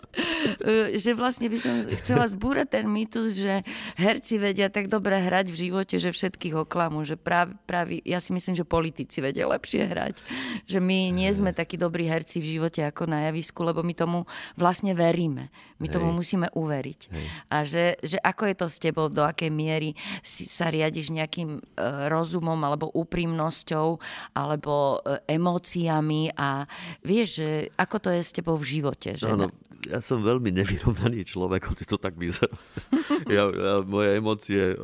že 1.03 1.13
vlastne 1.13 1.53
by 1.53 1.59
som 1.61 1.75
chcela 2.01 2.25
zbúrať 2.25 2.81
ten 2.81 2.87
mýtus, 2.89 3.37
že 3.37 3.61
herci 4.01 4.41
vedia 4.41 4.73
tak 4.73 4.89
dobre 4.89 5.21
hrať 5.21 5.53
v 5.53 5.57
živote, 5.69 6.01
že 6.01 6.11
všetkých 6.11 6.65
oklamú, 6.65 7.05
že 7.05 7.21
práve, 7.21 7.55
práve, 7.69 8.01
ja 8.03 8.19
si 8.19 8.33
myslím, 8.33 8.57
že 8.57 8.65
politici 8.65 9.21
vedia 9.21 9.45
lepšie 9.45 9.85
hrať. 9.87 10.25
Že 10.65 10.79
my 10.81 11.13
nie 11.13 11.31
sme 11.35 11.53
takí 11.53 11.77
dobrí 11.77 12.09
herci 12.09 12.41
v 12.41 12.59
živote 12.59 12.83
ako 12.83 13.07
na 13.11 13.29
javisku, 13.29 13.61
lebo 13.63 13.85
my 13.85 13.93
tomu 13.93 14.25
vlastne 14.57 14.97
veríme. 14.97 15.53
My 15.79 15.91
Hej. 15.91 15.95
tomu 15.99 16.09
musíme 16.15 16.49
uveriť. 16.57 17.01
Hej. 17.13 17.27
A 17.53 17.57
že, 17.69 17.85
že 18.01 18.17
ako 18.23 18.43
je 18.49 18.57
to 18.57 18.67
s 18.71 18.77
tebou, 18.81 19.07
do 19.13 19.21
akej 19.27 19.53
miery 19.53 19.93
si 20.25 20.49
sa 20.49 20.73
riadiš 20.73 21.13
nejakým 21.13 21.59
uh, 21.59 22.07
rozumom 22.09 22.57
alebo 22.63 22.89
úprimnosťou 22.95 23.99
alebo 24.33 25.03
E, 25.03 25.37
emóciami 25.37 26.33
a 26.39 26.65
vieš, 27.05 27.43
že 27.43 27.51
ako 27.75 27.97
to 27.99 28.09
je 28.15 28.23
s 28.23 28.33
tebou 28.33 28.57
v 28.57 28.79
živote. 28.79 29.19
Že 29.19 29.29
no, 29.35 29.49
ja 29.83 29.99
som 29.99 30.23
veľmi 30.23 30.32
nevyrovnaný 30.41 31.29
človek, 31.29 31.69
hoci 31.69 31.85
to 31.85 32.01
tak 32.01 32.17
vyzerá. 32.17 32.55
ja, 33.37 33.45
ja, 33.51 33.75
moje 33.85 34.09
emócie 34.17 34.63
e, 34.73 34.77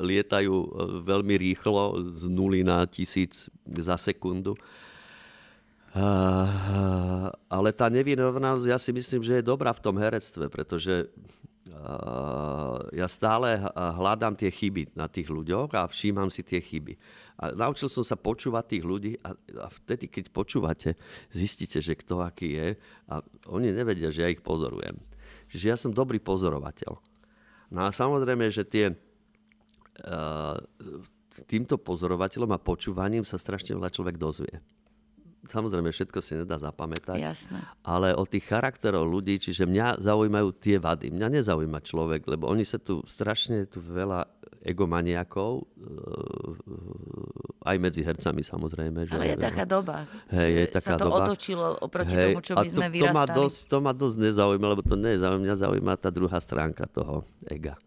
lietajú 0.00 0.54
e, 0.56 0.68
veľmi 1.04 1.34
rýchlo 1.36 2.00
z 2.08 2.30
nuly 2.32 2.64
na 2.64 2.88
tisíc 2.88 3.52
za 3.66 4.00
sekundu. 4.00 4.56
Ale 7.50 7.70
tá 7.74 7.90
nevyrovnanosť, 7.90 8.66
ja 8.70 8.78
si 8.78 8.94
myslím, 8.94 9.26
že 9.26 9.42
je 9.42 9.50
dobrá 9.50 9.74
v 9.74 9.82
tom 9.82 9.98
herectve, 9.98 10.46
pretože 10.46 11.10
uh, 11.66 12.78
ja 12.94 13.10
stále 13.10 13.58
hľadám 13.74 14.38
tie 14.38 14.54
chyby 14.54 14.94
na 14.94 15.10
tých 15.10 15.26
ľuďoch 15.26 15.74
a 15.74 15.90
všímam 15.90 16.30
si 16.30 16.46
tie 16.46 16.62
chyby. 16.62 16.94
A 17.40 17.56
naučil 17.56 17.88
som 17.88 18.04
sa 18.04 18.20
počúvať 18.20 18.76
tých 18.76 18.84
ľudí 18.84 19.12
a, 19.24 19.32
a 19.32 19.66
vtedy, 19.72 20.12
keď 20.12 20.28
počúvate, 20.28 21.00
zistíte, 21.32 21.80
že 21.80 21.96
kto 21.96 22.20
aký 22.20 22.48
je 22.52 22.68
a 23.08 23.24
oni 23.48 23.72
nevedia, 23.72 24.12
že 24.12 24.28
ja 24.28 24.28
ich 24.28 24.44
pozorujem. 24.44 25.00
Čiže 25.48 25.64
ja 25.66 25.76
som 25.80 25.96
dobrý 25.96 26.20
pozorovateľ. 26.20 26.92
No 27.72 27.80
a 27.86 27.90
samozrejme, 27.90 28.52
že 28.52 28.68
tie, 28.68 28.86
uh, 28.92 30.56
týmto 31.48 31.80
pozorovateľom 31.80 32.52
a 32.52 32.60
počúvaním 32.60 33.24
sa 33.24 33.40
strašne 33.40 33.74
veľa 33.80 33.88
človek 33.88 34.20
dozvie 34.20 34.60
samozrejme 35.50 35.90
všetko 35.90 36.18
si 36.22 36.38
nedá 36.38 36.56
zapamätať. 36.56 37.18
Jasné. 37.18 37.58
Ale 37.82 38.14
o 38.14 38.22
tých 38.22 38.46
charakterov 38.46 39.02
ľudí, 39.02 39.42
čiže 39.42 39.66
mňa 39.66 39.98
zaujímajú 39.98 40.48
tie 40.62 40.78
vady. 40.78 41.10
Mňa 41.10 41.42
nezaujíma 41.42 41.82
človek, 41.82 42.24
lebo 42.30 42.46
oni 42.46 42.62
sa 42.62 42.78
tu 42.78 43.02
strašne 43.02 43.66
tu 43.66 43.82
veľa 43.82 44.40
egomaniakov, 44.60 45.64
eh, 45.64 46.60
aj 47.64 47.76
medzi 47.80 48.00
hercami 48.04 48.44
samozrejme. 48.44 49.08
Že 49.08 49.14
Ale 49.16 49.26
je 49.32 49.38
taká 49.40 49.64
doba. 49.64 50.04
Hej, 50.32 50.50
je 50.52 50.66
taká 50.68 50.96
sa 50.96 51.00
to 51.00 51.06
doba. 51.08 51.24
otočilo 51.24 51.66
oproti 51.80 52.14
Hej, 52.14 52.24
tomu, 52.30 52.40
čo 52.44 52.54
by 52.56 52.68
sme 52.68 52.86
to, 52.88 52.94
vyrastali. 52.94 53.12
To 53.12 53.16
ma, 53.16 53.24
dosť, 53.26 53.58
to 53.68 53.76
ma 53.80 53.92
dosť 53.96 54.16
nezaujíma, 54.20 54.66
lebo 54.68 54.82
to 54.84 54.96
nezaujíma. 54.96 55.44
Mňa 55.44 55.56
zaujíma 55.64 55.92
tá 55.96 56.08
druhá 56.12 56.38
stránka 56.40 56.84
toho 56.88 57.24
ega. 57.48 57.80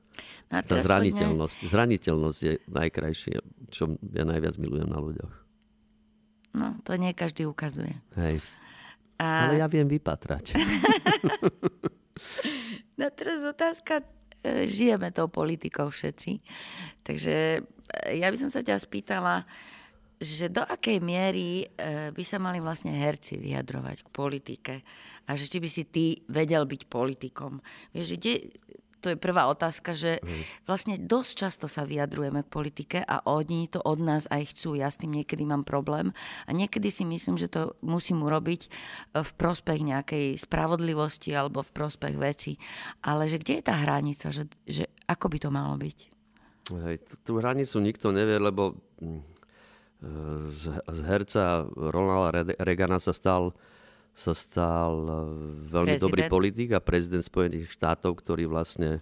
No 0.53 0.61
tá 0.61 0.77
zraniteľnosť. 0.85 1.55
Poďme... 1.65 1.71
Zraniteľnosť 1.73 2.39
je 2.45 2.53
najkrajšie, 2.69 3.35
čo 3.73 3.97
ja 4.13 4.23
najviac 4.25 4.53
milujem 4.61 4.85
na 4.85 5.01
ľuďoch. 5.01 5.42
No, 6.53 6.77
to 6.85 6.93
nie 7.01 7.17
každý 7.17 7.49
ukazuje. 7.49 7.97
Hej. 8.13 8.39
A... 9.17 9.49
Ale 9.49 9.61
ja 9.61 9.67
viem 9.69 9.89
vypatrať. 9.89 10.53
no 12.99 13.05
teraz 13.09 13.41
otázka, 13.41 14.05
e, 14.45 14.69
žijeme 14.69 15.09
tou 15.09 15.29
politikou 15.29 15.89
všetci. 15.89 16.41
Takže 17.01 17.35
e, 17.61 18.21
ja 18.21 18.29
by 18.29 18.37
som 18.37 18.49
sa 18.53 18.61
ťa 18.61 18.77
spýtala, 18.77 19.49
že 20.21 20.47
do 20.47 20.61
akej 20.61 21.01
miery 21.01 21.65
e, 21.65 22.13
by 22.13 22.23
sa 22.23 22.37
mali 22.37 22.61
vlastne 22.61 22.93
herci 22.93 23.41
vyjadrovať 23.41 24.05
k 24.05 24.13
politike 24.13 24.73
a 25.25 25.33
že 25.33 25.49
či 25.49 25.57
by 25.57 25.69
si 25.69 25.83
ty 25.89 26.05
vedel 26.29 26.69
byť 26.69 26.81
politikom. 26.85 27.59
Vieš, 27.97 28.19
kde, 28.21 28.33
to 29.03 29.11
je 29.11 29.19
prvá 29.19 29.51
otázka, 29.51 29.91
že 29.91 30.23
vlastne 30.63 30.95
dosť 30.95 31.31
často 31.35 31.65
sa 31.67 31.83
vyjadrujeme 31.83 32.47
k 32.47 32.53
politike 32.53 32.97
a 33.03 33.19
oni 33.27 33.67
to 33.67 33.83
od 33.83 33.99
nás 33.99 34.31
aj 34.31 34.55
chcú. 34.55 34.79
Ja 34.79 34.87
s 34.87 34.95
tým 34.95 35.11
niekedy 35.19 35.43
mám 35.43 35.67
problém 35.67 36.15
a 36.47 36.49
niekedy 36.55 36.87
si 36.87 37.03
myslím, 37.03 37.35
že 37.35 37.51
to 37.51 37.75
musím 37.83 38.23
urobiť 38.23 38.61
e, 38.63 38.69
v 39.19 39.31
prospech 39.35 39.79
nejakej 39.83 40.39
spravodlivosti 40.39 41.35
alebo 41.35 41.59
v 41.59 41.75
prospech 41.75 42.15
veci. 42.15 42.55
Ale 43.03 43.27
že 43.27 43.43
kde 43.43 43.59
je 43.59 43.63
tá 43.67 43.75
hranica? 43.75 44.31
Že, 44.31 44.47
že 44.63 44.87
ako 45.11 45.27
by 45.27 45.37
to 45.43 45.49
malo 45.51 45.75
byť? 45.75 45.97
Hej, 46.71 47.03
tú 47.27 47.43
hranicu 47.43 47.83
nikto 47.83 48.15
nevie, 48.15 48.39
lebo 48.39 48.79
mm, 49.03 49.19
e, 49.19 49.23
z, 50.55 50.63
z 50.79 50.99
herca 51.03 51.67
Ronalda 51.75 52.55
Reagana 52.63 53.03
sa 53.03 53.11
stal 53.11 53.51
sa 54.13 54.33
stal 54.37 54.93
e, 54.93 55.13
veľmi 55.73 55.97
prezident. 55.97 56.05
dobrý 56.05 56.21
politik 56.29 56.69
a 56.77 56.79
prezident 56.79 57.25
Spojených 57.25 57.73
štátov, 57.73 58.21
ktorý 58.21 58.45
vlastne 58.45 59.01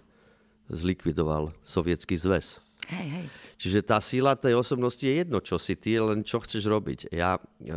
zlikvidoval 0.72 1.52
sovietský 1.60 2.16
zväz. 2.16 2.58
Hej, 2.88 3.08
hej. 3.12 3.26
Čiže 3.62 3.80
tá 3.86 4.02
síla 4.02 4.34
tej 4.34 4.58
osobnosti 4.58 5.04
je 5.04 5.22
jedno, 5.22 5.38
čo 5.38 5.54
si 5.54 5.78
ty, 5.78 5.94
len 6.00 6.26
čo 6.26 6.42
chceš 6.42 6.66
robiť. 6.66 7.14
Ja, 7.14 7.38
e, 7.38 7.72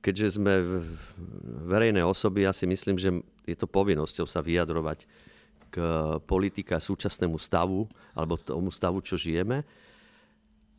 keďže 0.00 0.40
sme 0.40 0.80
verejné 1.68 2.00
osoby, 2.00 2.48
ja 2.48 2.54
si 2.54 2.64
myslím, 2.64 2.96
že 2.96 3.10
je 3.44 3.56
to 3.58 3.66
povinnosťou 3.68 4.24
sa 4.24 4.40
vyjadrovať 4.40 5.04
k 5.72 5.76
politika 6.28 6.78
súčasnému 6.78 7.36
stavu, 7.40 7.88
alebo 8.12 8.36
tomu 8.38 8.68
stavu, 8.68 9.00
čo 9.00 9.16
žijeme. 9.16 9.64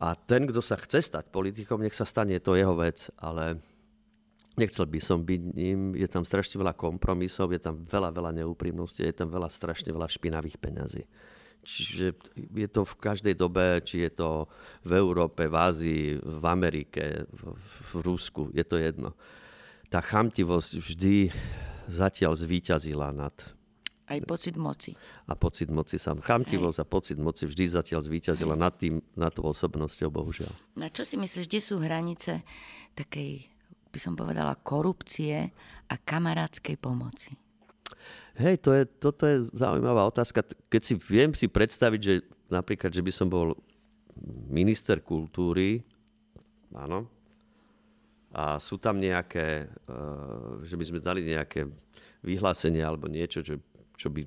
A 0.02 0.18
ten, 0.18 0.46
kto 0.46 0.62
sa 0.62 0.78
chce 0.78 1.02
stať 1.02 1.30
politikom, 1.30 1.82
nech 1.82 1.94
sa 1.94 2.06
stane, 2.06 2.34
je 2.34 2.42
to 2.42 2.58
jeho 2.58 2.74
vec, 2.74 3.10
ale 3.18 3.58
Nechcel 4.54 4.86
by 4.86 5.00
som 5.02 5.26
byť 5.26 5.40
ním, 5.58 5.98
je 5.98 6.06
tam 6.06 6.22
strašne 6.22 6.62
veľa 6.62 6.78
kompromisov, 6.78 7.50
je 7.50 7.58
tam 7.58 7.82
veľa, 7.82 8.14
veľa 8.14 8.30
neúprimnosti, 8.38 9.02
je 9.02 9.10
tam 9.10 9.26
veľa, 9.26 9.50
strašne 9.50 9.90
veľa 9.90 10.06
špinavých 10.06 10.62
peňazí. 10.62 11.02
Čiže 11.64 12.14
je 12.54 12.68
to 12.68 12.84
v 12.84 12.94
každej 13.00 13.34
dobe, 13.34 13.80
či 13.82 14.04
je 14.04 14.12
to 14.12 14.46
v 14.84 14.92
Európe, 15.00 15.48
v 15.48 15.56
Ázii, 15.56 16.04
v 16.20 16.44
Amerike, 16.44 17.24
v, 17.32 17.56
v 17.58 17.92
Rusku, 18.04 18.52
je 18.52 18.62
to 18.62 18.76
jedno. 18.76 19.16
Tá 19.88 20.04
chamtivosť 20.04 20.72
vždy 20.78 21.16
zatiaľ 21.88 22.36
zvíťazila 22.36 23.10
nad 23.10 23.32
Aj 24.04 24.20
pocit 24.28 24.54
moci. 24.60 24.92
A 25.24 25.32
pocit 25.32 25.72
moci 25.72 25.96
sám. 25.96 26.20
Chamtivosť 26.20 26.78
a 26.78 26.86
pocit 26.86 27.16
moci 27.16 27.48
vždy 27.48 27.64
zatiaľ 27.64 28.04
zvíťazila 28.04 28.52
nad 28.52 28.76
tým, 28.76 29.00
nad 29.16 29.32
tou 29.32 29.48
osobnosťou, 29.48 30.12
bohužiaľ. 30.12 30.52
Na 30.76 30.92
čo 30.92 31.08
si 31.08 31.16
myslíš, 31.16 31.48
kde 31.48 31.60
sú 31.64 31.80
hranice 31.80 32.44
takej, 32.92 33.48
by 33.94 34.00
som 34.02 34.18
povedala, 34.18 34.58
korupcie 34.58 35.54
a 35.86 35.94
kamarádskej 35.94 36.74
pomoci? 36.82 37.30
Hej, 38.34 38.66
to 38.66 38.74
je, 38.74 38.82
toto 38.98 39.22
je 39.30 39.46
zaujímavá 39.54 40.10
otázka. 40.10 40.42
Keď 40.66 40.82
si 40.82 40.94
viem 40.98 41.30
si 41.38 41.46
predstaviť, 41.46 42.00
že 42.02 42.14
napríklad, 42.50 42.90
že 42.90 42.98
by 43.06 43.12
som 43.14 43.30
bol 43.30 43.54
minister 44.50 44.98
kultúry, 44.98 45.86
áno, 46.74 47.06
a 48.34 48.58
sú 48.58 48.82
tam 48.82 48.98
nejaké, 48.98 49.70
uh, 49.86 50.58
že 50.66 50.74
by 50.74 50.84
sme 50.90 50.98
dali 50.98 51.22
nejaké 51.22 51.70
vyhlásenie 52.26 52.82
alebo 52.82 53.06
niečo, 53.06 53.46
že 53.46 53.62
čo 53.94 54.10
by 54.10 54.26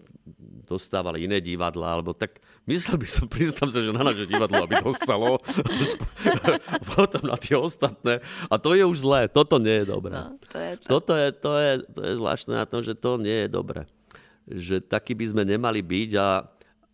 dostávali 0.68 1.28
iné 1.28 1.44
divadla, 1.44 2.00
alebo 2.00 2.16
tak 2.16 2.40
myslel 2.68 3.00
by 3.00 3.08
som, 3.08 3.26
priznám 3.32 3.70
sa, 3.72 3.80
že 3.84 3.92
na 3.92 4.04
naše 4.04 4.28
divadlo 4.28 4.64
aby 4.64 4.80
dostalo, 4.80 5.40
potom 6.96 7.24
na 7.28 7.36
tie 7.40 7.56
ostatné. 7.56 8.24
A 8.48 8.56
to 8.60 8.76
je 8.76 8.84
už 8.84 9.04
zlé, 9.04 9.28
toto 9.28 9.60
nie 9.60 9.84
je 9.84 9.86
dobré. 9.88 10.16
No, 10.16 10.36
to 10.48 10.58
je 10.60 10.72
to. 10.80 10.86
Toto 10.88 11.14
je, 11.16 11.28
to, 11.36 11.52
je, 11.60 11.72
to 11.92 12.00
je 12.04 12.12
zvláštne 12.20 12.54
na 12.56 12.66
tom, 12.68 12.80
že 12.84 12.96
to 12.96 13.20
nie 13.20 13.46
je 13.46 13.50
dobré. 13.52 13.82
Že 14.48 14.76
taký 14.88 15.12
by 15.16 15.26
sme 15.36 15.44
nemali 15.44 15.84
byť 15.84 16.12
a 16.20 16.28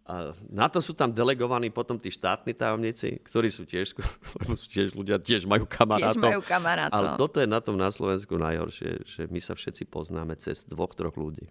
a 0.04 0.36
na 0.52 0.68
to 0.68 0.84
sú 0.84 0.92
tam 0.92 1.16
delegovaní 1.16 1.72
potom 1.72 1.96
tí 1.96 2.12
štátni 2.12 2.52
tajomníci, 2.52 3.24
ktorí 3.24 3.48
sú 3.48 3.64
tiež, 3.64 3.96
sú 4.60 4.68
tiež 4.68 4.92
ľudia, 5.00 5.16
tiež 5.16 5.48
majú 5.48 5.64
kamarátov. 5.64 6.20
Tiež 6.20 6.28
majú 6.36 6.42
kamarátov. 6.44 6.92
Ale 6.92 7.08
toto 7.16 7.40
je 7.40 7.48
na 7.48 7.64
tom 7.64 7.80
na 7.80 7.88
Slovensku 7.88 8.36
najhoršie, 8.36 9.08
že 9.08 9.22
my 9.32 9.40
sa 9.40 9.56
všetci 9.56 9.88
poznáme 9.88 10.36
cez 10.36 10.68
dvoch, 10.68 10.92
troch 10.92 11.16
ľudí. 11.16 11.48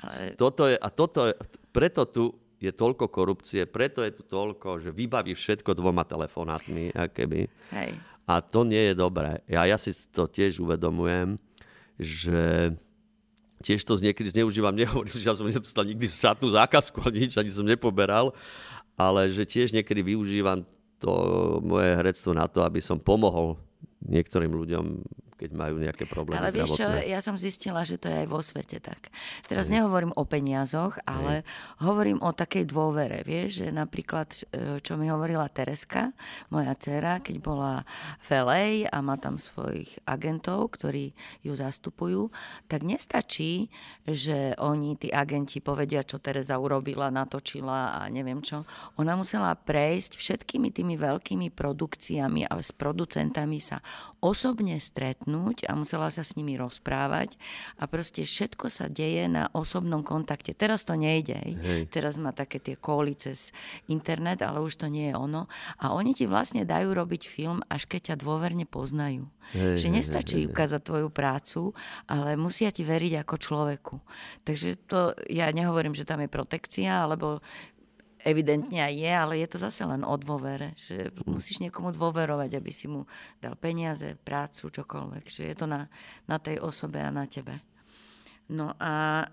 Ale... 0.00 0.34
Toto 0.34 0.66
je, 0.66 0.76
a 0.78 0.88
toto 0.90 1.30
je, 1.30 1.34
preto 1.70 2.08
tu 2.08 2.34
je 2.58 2.72
toľko 2.72 3.12
korupcie, 3.12 3.68
preto 3.68 4.00
je 4.00 4.14
tu 4.14 4.22
toľko, 4.24 4.80
že 4.80 4.90
vybaví 4.90 5.36
všetko 5.36 5.76
dvoma 5.76 6.08
telefonátmi, 6.08 6.96
keby. 7.12 7.50
Hej. 7.76 7.90
A 8.24 8.40
to 8.40 8.64
nie 8.64 8.92
je 8.92 8.94
dobré. 8.96 9.44
Ja, 9.44 9.68
ja 9.68 9.76
si 9.76 9.92
to 10.08 10.24
tiež 10.24 10.64
uvedomujem, 10.64 11.36
že 12.00 12.72
tiež 13.60 13.84
to 13.84 14.00
niekedy 14.00 14.32
zneužívam, 14.32 14.76
nehovorím, 14.80 15.16
že 15.16 15.28
ja 15.28 15.36
som 15.36 15.48
nedostal 15.48 15.84
nikdy 15.84 16.08
žiadnu 16.08 16.48
zákazku, 16.52 17.04
ani 17.04 17.28
nič, 17.28 17.36
ani 17.36 17.52
som 17.52 17.68
nepoberal, 17.68 18.32
ale 18.96 19.28
že 19.28 19.44
tiež 19.44 19.76
niekedy 19.76 20.00
využívam 20.14 20.64
to 21.02 21.12
moje 21.60 21.92
herectvo 22.00 22.32
na 22.32 22.48
to, 22.48 22.64
aby 22.64 22.80
som 22.80 22.96
pomohol 22.96 23.60
niektorým 24.04 24.52
ľuďom 24.52 24.84
keď 25.44 25.52
majú 25.52 25.76
nejaké 25.76 26.08
problémy 26.08 26.40
Ale 26.40 26.56
vieš 26.56 26.80
čo, 26.80 26.88
ja 26.88 27.20
som 27.20 27.36
zistila, 27.36 27.84
že 27.84 28.00
to 28.00 28.08
je 28.08 28.24
aj 28.24 28.28
vo 28.32 28.40
svete 28.40 28.80
tak. 28.80 29.12
Teraz 29.44 29.68
aj. 29.68 29.76
nehovorím 29.76 30.16
o 30.16 30.24
peniazoch, 30.24 30.96
ale 31.04 31.44
aj. 31.44 31.84
hovorím 31.84 32.24
o 32.24 32.32
takej 32.32 32.64
dôvere. 32.64 33.20
Vieš, 33.28 33.60
že 33.60 33.68
napríklad, 33.68 34.32
e, 34.32 34.80
čo 34.80 34.96
mi 34.96 35.12
hovorila 35.12 35.52
Tereska, 35.52 36.16
moja 36.48 36.72
dcera, 36.72 37.20
keď 37.20 37.36
bola 37.44 37.84
v 38.24 38.28
LA 38.40 38.64
a 38.88 39.04
má 39.04 39.20
tam 39.20 39.36
svojich 39.36 40.00
agentov, 40.08 40.72
ktorí 40.80 41.12
ju 41.44 41.52
zastupujú, 41.52 42.32
tak 42.64 42.80
nestačí, 42.80 43.68
že 44.08 44.56
oni, 44.56 44.96
tí 44.96 45.12
agenti, 45.12 45.60
povedia, 45.60 46.00
čo 46.08 46.16
Teresa 46.24 46.56
urobila, 46.56 47.12
natočila 47.12 48.00
a 48.00 48.08
neviem 48.08 48.40
čo. 48.40 48.64
Ona 48.96 49.12
musela 49.20 49.52
prejsť 49.52 50.16
všetkými 50.16 50.72
tými 50.72 50.96
veľkými 50.96 51.52
produkciami 51.52 52.48
a 52.48 52.56
s 52.56 52.72
producentami 52.72 53.60
sa 53.60 53.84
osobne 54.24 54.80
stretnúť 54.80 55.33
stretnúť 55.34 55.66
a 55.66 55.74
musela 55.74 56.08
sa 56.14 56.22
s 56.22 56.38
nimi 56.38 56.54
rozprávať 56.54 57.34
a 57.82 57.90
proste 57.90 58.22
všetko 58.22 58.70
sa 58.70 58.86
deje 58.86 59.26
na 59.26 59.50
osobnom 59.50 60.06
kontakte. 60.06 60.54
Teraz 60.54 60.86
to 60.86 60.94
nejde. 60.94 61.34
Hej. 61.34 61.90
Teraz 61.90 62.16
má 62.22 62.30
také 62.30 62.62
tie 62.62 62.78
kóly 62.78 63.18
cez 63.18 63.50
internet, 63.90 64.46
ale 64.46 64.62
už 64.62 64.78
to 64.78 64.86
nie 64.86 65.10
je 65.10 65.14
ono. 65.18 65.50
A 65.82 65.92
oni 65.92 66.14
ti 66.14 66.30
vlastne 66.30 66.62
dajú 66.62 66.94
robiť 66.94 67.26
film, 67.26 67.58
až 67.66 67.90
keď 67.90 68.14
ťa 68.14 68.22
dôverne 68.22 68.64
poznajú. 68.64 69.26
Hej, 69.52 69.84
že 69.84 69.88
nestačí 69.92 70.38
hej, 70.40 70.44
hej, 70.48 70.50
ukázať 70.56 70.80
tvoju 70.80 71.08
prácu, 71.12 71.76
ale 72.08 72.32
musia 72.32 72.72
ti 72.72 72.80
veriť 72.80 73.20
ako 73.20 73.34
človeku. 73.36 73.96
Takže 74.40 74.88
to, 74.88 75.12
ja 75.28 75.52
nehovorím, 75.52 75.92
že 75.92 76.08
tam 76.08 76.24
je 76.24 76.32
protekcia, 76.32 77.04
alebo 77.04 77.44
evidentne 78.24 78.80
aj 78.80 78.94
je, 78.96 79.12
ale 79.12 79.34
je 79.44 79.48
to 79.52 79.58
zase 79.60 79.84
len 79.84 80.00
o 80.02 80.16
dôvere, 80.16 80.72
že 80.80 81.12
musíš 81.28 81.60
niekomu 81.60 81.92
dôverovať, 81.92 82.50
aby 82.56 82.72
si 82.72 82.88
mu 82.88 83.04
dal 83.38 83.54
peniaze, 83.54 84.16
prácu, 84.24 84.72
čokoľvek, 84.72 85.24
že 85.28 85.52
je 85.52 85.54
to 85.54 85.68
na, 85.68 85.92
na 86.24 86.40
tej 86.40 86.58
osobe 86.64 87.04
a 87.04 87.12
na 87.12 87.28
tebe. 87.28 87.60
No 88.48 88.72
a 88.80 89.24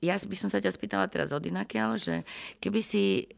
ja 0.00 0.14
by 0.16 0.36
som 0.38 0.48
sa 0.48 0.62
ťa 0.62 0.72
spýtala 0.72 1.10
teraz 1.10 1.34
od 1.34 1.42
inakiaľ, 1.42 1.98
že 2.00 2.22
keby 2.62 2.80
si 2.80 3.28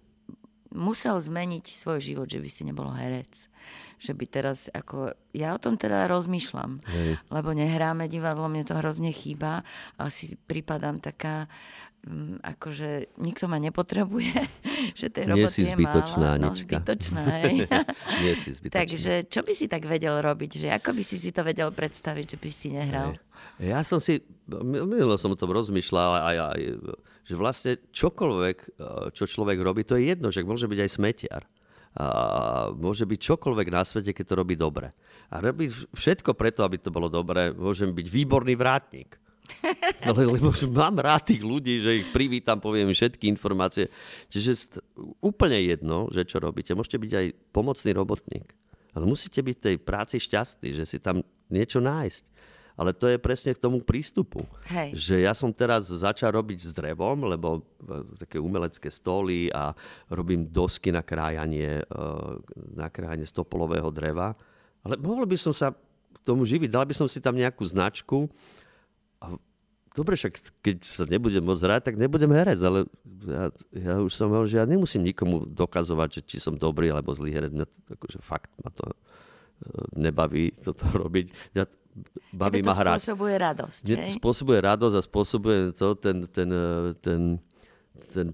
musel 0.72 1.20
zmeniť 1.20 1.68
svoj 1.68 2.00
život, 2.00 2.28
že 2.28 2.40
by 2.40 2.48
si 2.48 2.62
nebol 2.64 2.88
herec, 2.96 3.48
že 4.00 4.12
by 4.16 4.24
teraz, 4.24 4.72
ako, 4.72 5.12
ja 5.36 5.52
o 5.52 5.60
tom 5.60 5.76
teda 5.76 6.08
rozmýšľam, 6.08 6.80
Hej. 6.80 7.20
lebo 7.28 7.52
nehráme 7.52 8.08
divadlo, 8.08 8.48
mne 8.48 8.64
to 8.64 8.80
hrozne 8.80 9.12
chýba, 9.12 9.68
asi 10.00 10.40
prípadám 10.48 10.96
taká 11.04 11.44
Mm, 11.44 11.91
akože 12.42 13.14
nikto 13.22 13.46
ma 13.46 13.62
nepotrebuje, 13.62 14.34
že 15.00 15.06
tej 15.06 15.30
roboty 15.30 15.46
Nie 15.46 15.54
si 15.54 15.62
zbytočná, 15.62 16.28
je 16.34 16.38
málo. 16.38 16.50
No, 16.50 16.58
zbytočná, 16.58 17.22
Nie 18.26 18.34
si 18.34 18.50
zbytočná. 18.58 18.78
Takže 18.82 19.12
čo 19.30 19.40
by 19.46 19.52
si 19.54 19.66
tak 19.70 19.86
vedel 19.86 20.18
robiť? 20.18 20.66
Že 20.66 20.68
ako 20.82 20.90
by 20.98 21.02
si 21.06 21.16
si 21.18 21.30
to 21.30 21.46
vedel 21.46 21.70
predstaviť, 21.70 22.26
že 22.34 22.38
by 22.42 22.50
si 22.50 22.68
nehral? 22.74 23.14
Ja 23.62 23.86
som 23.86 24.02
si, 24.02 24.18
minulo 24.50 25.14
som 25.14 25.30
o 25.30 25.38
tom 25.38 25.54
rozmýšľal, 25.54 26.10
aj, 26.26 26.36
aj, 26.58 26.60
že 27.22 27.34
vlastne 27.38 27.72
čokoľvek, 27.94 28.56
eh, 28.58 29.06
čo 29.14 29.24
človek 29.30 29.58
robí, 29.62 29.86
to 29.86 29.94
je 29.94 30.10
jedno, 30.10 30.34
že 30.34 30.42
môže 30.42 30.66
byť 30.66 30.80
aj 30.82 30.90
smetiar. 30.90 31.42
A 31.92 32.72
môže 32.72 33.04
byť 33.04 33.20
čokoľvek 33.20 33.68
na 33.68 33.84
svete, 33.84 34.16
keď 34.16 34.24
to 34.32 34.38
robí 34.40 34.56
dobre. 34.56 34.96
A 35.28 35.44
robí 35.44 35.68
všetko 35.92 36.32
preto, 36.32 36.64
aby 36.64 36.80
to 36.80 36.88
bolo 36.88 37.12
dobre. 37.12 37.52
Môžem 37.52 37.92
byť 37.92 38.06
výborný 38.08 38.56
vrátnik 38.56 39.21
No, 40.06 40.18
lebo 40.18 40.50
mám 40.74 40.98
rád 40.98 41.30
tých 41.30 41.42
ľudí, 41.42 41.78
že 41.78 42.02
ich 42.02 42.08
privítam, 42.10 42.58
poviem 42.58 42.90
všetky 42.90 43.30
informácie. 43.30 43.86
Čiže 44.26 44.82
úplne 45.22 45.58
jedno, 45.62 46.10
že 46.10 46.26
čo 46.26 46.42
robíte. 46.42 46.74
Môžete 46.74 46.98
byť 46.98 47.12
aj 47.12 47.26
pomocný 47.54 47.90
robotník. 47.94 48.46
Ale 48.92 49.08
musíte 49.08 49.40
byť 49.40 49.54
v 49.56 49.64
tej 49.64 49.76
práci 49.80 50.16
šťastný, 50.20 50.74
že 50.76 50.84
si 50.84 50.98
tam 51.00 51.24
niečo 51.48 51.80
nájsť. 51.80 52.24
Ale 52.72 52.96
to 52.96 53.04
je 53.04 53.20
presne 53.20 53.52
k 53.52 53.62
tomu 53.62 53.84
prístupu. 53.84 54.48
Hej. 54.72 54.96
Že 54.96 55.16
ja 55.28 55.32
som 55.36 55.52
teraz 55.52 55.92
začal 55.92 56.32
robiť 56.32 56.58
s 56.64 56.72
drevom, 56.72 57.28
lebo 57.28 57.60
e, 57.60 57.60
také 58.24 58.40
umelecké 58.40 58.88
stoly 58.88 59.52
a 59.52 59.76
robím 60.08 60.48
dosky 60.48 60.88
na 60.88 61.04
krájanie, 61.04 61.84
e, 61.84 62.00
na 62.72 62.88
krájanie 62.88 63.28
stopolového 63.28 63.92
dreva. 63.92 64.32
Ale 64.82 64.96
mohol 64.96 65.28
by 65.28 65.36
som 65.36 65.52
sa 65.52 65.76
tomu 66.24 66.48
živiť, 66.48 66.72
dal 66.72 66.88
by 66.88 66.94
som 66.96 67.04
si 67.04 67.20
tam 67.20 67.36
nejakú 67.36 67.60
značku, 67.66 68.30
a 69.22 69.38
dobre, 69.94 70.18
však 70.18 70.34
keď 70.64 70.76
sa 70.82 71.04
nebudem 71.06 71.44
môcť 71.44 71.62
hrať, 71.62 71.82
tak 71.92 71.94
nebudem 72.00 72.32
herec, 72.32 72.58
ale 72.64 72.88
ja, 73.22 73.44
ja 73.70 73.94
už 74.00 74.12
som 74.12 74.32
že 74.48 74.58
ja 74.58 74.66
nemusím 74.66 75.06
nikomu 75.06 75.46
dokazovať, 75.46 76.08
že 76.18 76.20
či 76.26 76.36
som 76.42 76.56
dobrý 76.56 76.90
alebo 76.90 77.14
zlý 77.14 77.30
herec. 77.30 77.52
Mňa, 77.54 77.66
akože 77.94 78.18
fakt 78.24 78.50
ma 78.64 78.72
to 78.72 78.88
e, 78.88 78.96
nebaví 80.00 80.56
toto 80.58 80.88
robiť. 81.06 81.54
Ja, 81.54 81.68
baví 82.32 82.64
ma 82.64 82.74
hrať. 82.74 83.04
spôsobuje 83.04 83.34
radosť. 83.36 83.82
Mne 83.86 83.96
to 84.02 84.10
spôsobuje 84.18 84.58
radosť 84.58 84.96
a 84.96 85.02
spôsobuje 85.04 85.58
to 85.76 85.86
ten, 85.94 86.16
ten, 86.26 86.48
e, 86.50 86.96
ten, 86.98 87.20
ten 88.10 88.26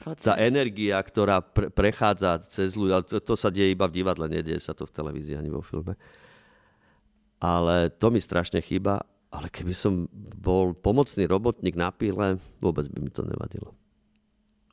Proces. 0.00 0.24
tá 0.24 0.40
energia, 0.40 0.96
ktorá 0.96 1.44
pre, 1.44 1.68
prechádza 1.68 2.40
cez 2.48 2.72
ľudí, 2.72 2.96
ale 2.96 3.04
to, 3.04 3.20
to 3.20 3.34
sa 3.36 3.52
deje 3.52 3.74
iba 3.74 3.84
v 3.84 4.00
divadle, 4.00 4.32
nedieje 4.32 4.64
sa 4.64 4.72
to 4.72 4.88
v 4.88 4.94
televízii 4.96 5.36
ani 5.36 5.52
vo 5.52 5.60
filme. 5.60 5.92
Ale 7.36 7.92
to 7.92 8.08
mi 8.08 8.20
strašne 8.20 8.64
chýba 8.64 9.04
ale 9.30 9.46
keby 9.48 9.74
som 9.74 10.10
bol 10.38 10.74
pomocný 10.74 11.26
robotník 11.30 11.78
na 11.78 11.94
píle, 11.94 12.42
vôbec 12.58 12.90
by 12.90 12.98
mi 12.98 13.10
to 13.14 13.22
nevadilo. 13.22 13.74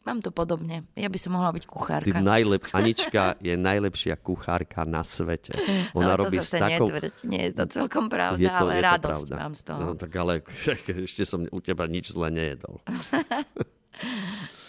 Mám 0.08 0.24
to 0.24 0.32
podobne. 0.32 0.88
Ja 0.96 1.12
by 1.12 1.20
som 1.20 1.36
mohla 1.36 1.52
byť 1.52 1.68
kuchárka. 1.68 2.08
Ty 2.08 2.24
najlep... 2.24 2.64
Anička 2.72 3.36
je 3.44 3.60
najlepšia 3.60 4.16
kuchárka 4.16 4.88
na 4.88 5.04
svete. 5.04 5.52
Ona 5.92 6.16
no, 6.16 6.24
robí 6.24 6.40
to 6.40 6.48
zase 6.48 6.64
takou... 6.64 6.88
netvrď. 6.88 7.16
Nie 7.28 7.52
je 7.52 7.60
to 7.60 7.64
celkom 7.68 8.08
pravda, 8.08 8.40
je 8.40 8.48
to, 8.48 8.56
ale 8.56 8.72
je 8.72 8.82
radosť 8.88 9.28
pravda. 9.28 9.44
mám 9.44 9.54
z 9.54 9.62
toho. 9.68 9.80
No, 9.84 9.88
tak 10.00 10.12
ale 10.16 10.34
ešte 11.12 11.24
som 11.28 11.44
u 11.44 11.60
teba 11.60 11.92
nič 11.92 12.16
zle 12.16 12.32
nejedol. 12.32 12.80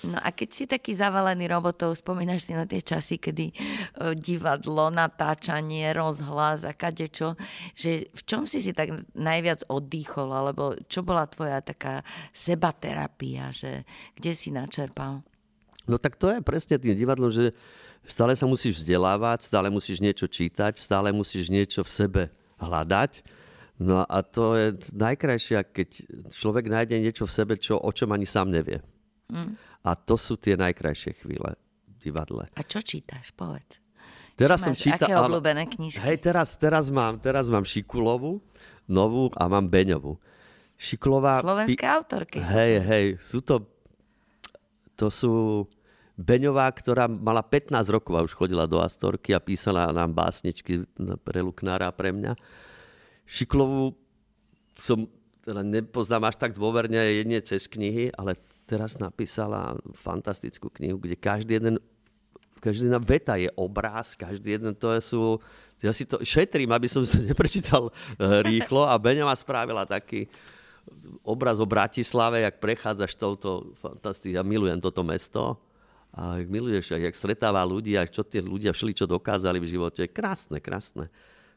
No 0.06 0.18
a 0.18 0.30
keď 0.30 0.48
si 0.54 0.64
taký 0.70 0.94
zavalený 0.94 1.50
robotov, 1.50 1.98
spomínaš 1.98 2.46
si 2.46 2.52
na 2.54 2.68
tie 2.70 2.78
časy, 2.78 3.18
kedy 3.18 3.50
e, 3.50 3.54
divadlo, 4.14 4.94
natáčanie, 4.94 5.90
rozhlas 5.90 6.62
a 6.62 6.70
kadečo, 6.70 7.34
že 7.74 8.06
v 8.14 8.22
čom 8.22 8.46
si 8.46 8.62
si 8.62 8.70
tak 8.70 8.94
najviac 9.18 9.66
oddychol, 9.66 10.30
alebo 10.30 10.78
čo 10.86 11.02
bola 11.02 11.26
tvoja 11.26 11.58
taká 11.58 12.06
sebaterapia, 12.30 13.50
že 13.50 13.82
kde 14.14 14.32
si 14.38 14.54
načerpal? 14.54 15.26
No 15.88 15.96
tak 15.98 16.20
to 16.20 16.30
je 16.30 16.44
presne 16.44 16.78
tým 16.78 16.94
divadlom, 16.94 17.32
že 17.32 17.56
stále 18.06 18.36
sa 18.38 18.46
musíš 18.46 18.84
vzdelávať, 18.84 19.48
stále 19.48 19.72
musíš 19.72 19.98
niečo 19.98 20.28
čítať, 20.28 20.78
stále 20.78 21.10
musíš 21.10 21.50
niečo 21.50 21.82
v 21.82 21.90
sebe 21.90 22.22
hľadať. 22.60 23.24
No 23.78 24.02
a 24.02 24.26
to 24.26 24.58
je 24.58 24.74
najkrajšie, 24.94 25.62
keď 25.70 25.88
človek 26.34 26.66
nájde 26.66 26.98
niečo 26.98 27.24
v 27.30 27.34
sebe, 27.34 27.54
čo, 27.56 27.78
o 27.78 27.90
čom 27.94 28.10
ani 28.10 28.26
sám 28.26 28.50
nevie. 28.50 28.82
Mm. 29.28 29.60
A 29.84 29.90
to 29.94 30.16
sú 30.16 30.36
tie 30.40 30.56
najkrajšie 30.56 31.16
chvíle 31.20 31.56
v 31.86 31.96
divadle. 32.00 32.48
A 32.56 32.62
čo 32.64 32.80
čítaš? 32.80 33.32
Povedz. 33.36 33.80
Teraz 34.38 34.62
som 34.62 34.72
čítal... 34.72 35.10
Aké 35.10 35.18
obľúbené 35.18 35.66
knižky? 35.66 35.98
Hej, 35.98 36.22
teraz, 36.22 36.54
teraz, 36.54 36.94
mám, 36.94 37.18
teraz 37.18 37.50
mám 37.50 37.66
Šikulovu, 37.66 38.38
novú 38.86 39.34
a 39.34 39.50
mám 39.50 39.66
Beňovú. 39.66 40.14
Šikulová... 40.78 41.42
Slovenské 41.42 41.82
pi... 41.82 41.90
autorky. 41.90 42.38
Hej, 42.38 42.72
hej, 42.86 43.06
sú 43.18 43.42
to... 43.42 43.66
To 44.94 45.10
sú... 45.10 45.32
Beňová, 46.18 46.66
ktorá 46.74 47.06
mala 47.06 47.46
15 47.46 47.78
rokov 47.94 48.14
a 48.18 48.26
už 48.26 48.34
chodila 48.34 48.66
do 48.66 48.82
Astorky 48.82 49.30
a 49.30 49.38
písala 49.38 49.94
nám 49.94 50.10
básničky 50.10 50.82
pre 51.22 51.38
Luknára 51.46 51.86
a 51.90 51.94
pre 51.94 52.10
mňa. 52.10 52.34
Šiklovú 53.22 53.94
som 54.74 55.06
teda 55.46 55.62
nepoznám 55.62 56.26
až 56.26 56.42
tak 56.42 56.58
dôverne 56.58 56.98
jedne 56.98 57.38
cez 57.38 57.70
knihy, 57.70 58.10
ale 58.18 58.34
teraz 58.68 59.00
napísala 59.00 59.80
fantastickú 59.96 60.68
knihu, 60.68 61.00
kde 61.00 61.16
každý 61.16 61.56
jeden 61.56 61.80
každý 62.58 62.90
jedna 62.90 62.98
veta 62.98 63.38
je 63.38 63.48
obráz, 63.54 64.18
každý 64.18 64.58
jeden 64.58 64.74
to 64.74 64.90
sú... 64.98 65.38
Ja 65.78 65.94
si 65.94 66.02
to 66.02 66.18
šetrím, 66.26 66.74
aby 66.74 66.90
som 66.90 67.06
sa 67.06 67.22
neprečítal 67.30 67.88
eh, 67.88 68.42
rýchlo 68.42 68.84
a 68.84 68.98
Beňa 68.98 69.24
ma 69.24 69.34
spravila 69.38 69.86
taký 69.86 70.26
obraz 71.22 71.62
o 71.62 71.66
Bratislave, 71.68 72.42
jak 72.42 72.58
prechádzaš 72.58 73.14
touto 73.14 73.72
fantasticky. 73.78 74.34
Ja 74.34 74.42
milujem 74.42 74.82
toto 74.82 75.06
mesto 75.06 75.60
a 76.10 76.40
jak 76.40 76.48
miluješ, 76.48 76.96
jak 76.98 77.14
stretáva 77.14 77.62
ľudí 77.62 77.94
a 77.94 78.08
čo 78.08 78.24
tie 78.24 78.40
ľudia 78.40 78.72
všeli, 78.72 78.92
čo 78.96 79.06
dokázali 79.06 79.60
v 79.60 79.70
živote. 79.70 80.08
Krásne, 80.08 80.58
krásne. 80.58 81.12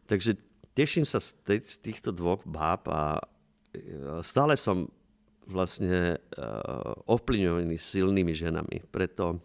Takže 0.06 0.38
teším 0.76 1.08
sa 1.08 1.24
z 1.24 1.34
týchto 1.80 2.12
dvoch 2.12 2.44
báb 2.44 2.92
a 2.92 3.24
e, 3.72 4.20
stále 4.22 4.60
som 4.60 4.92
vlastne 5.52 6.18
uh, 6.18 6.96
ovplyvňovaný 7.12 7.76
silnými 7.76 8.32
ženami. 8.32 8.88
Preto, 8.90 9.44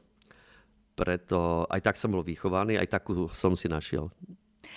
preto 0.94 1.66
aj 1.68 1.80
tak 1.82 1.96
som 1.98 2.14
bol 2.14 2.22
vychovaný, 2.22 2.78
aj 2.78 2.88
takú 2.88 3.28
som 3.34 3.58
si 3.58 3.66
našiel. 3.66 4.08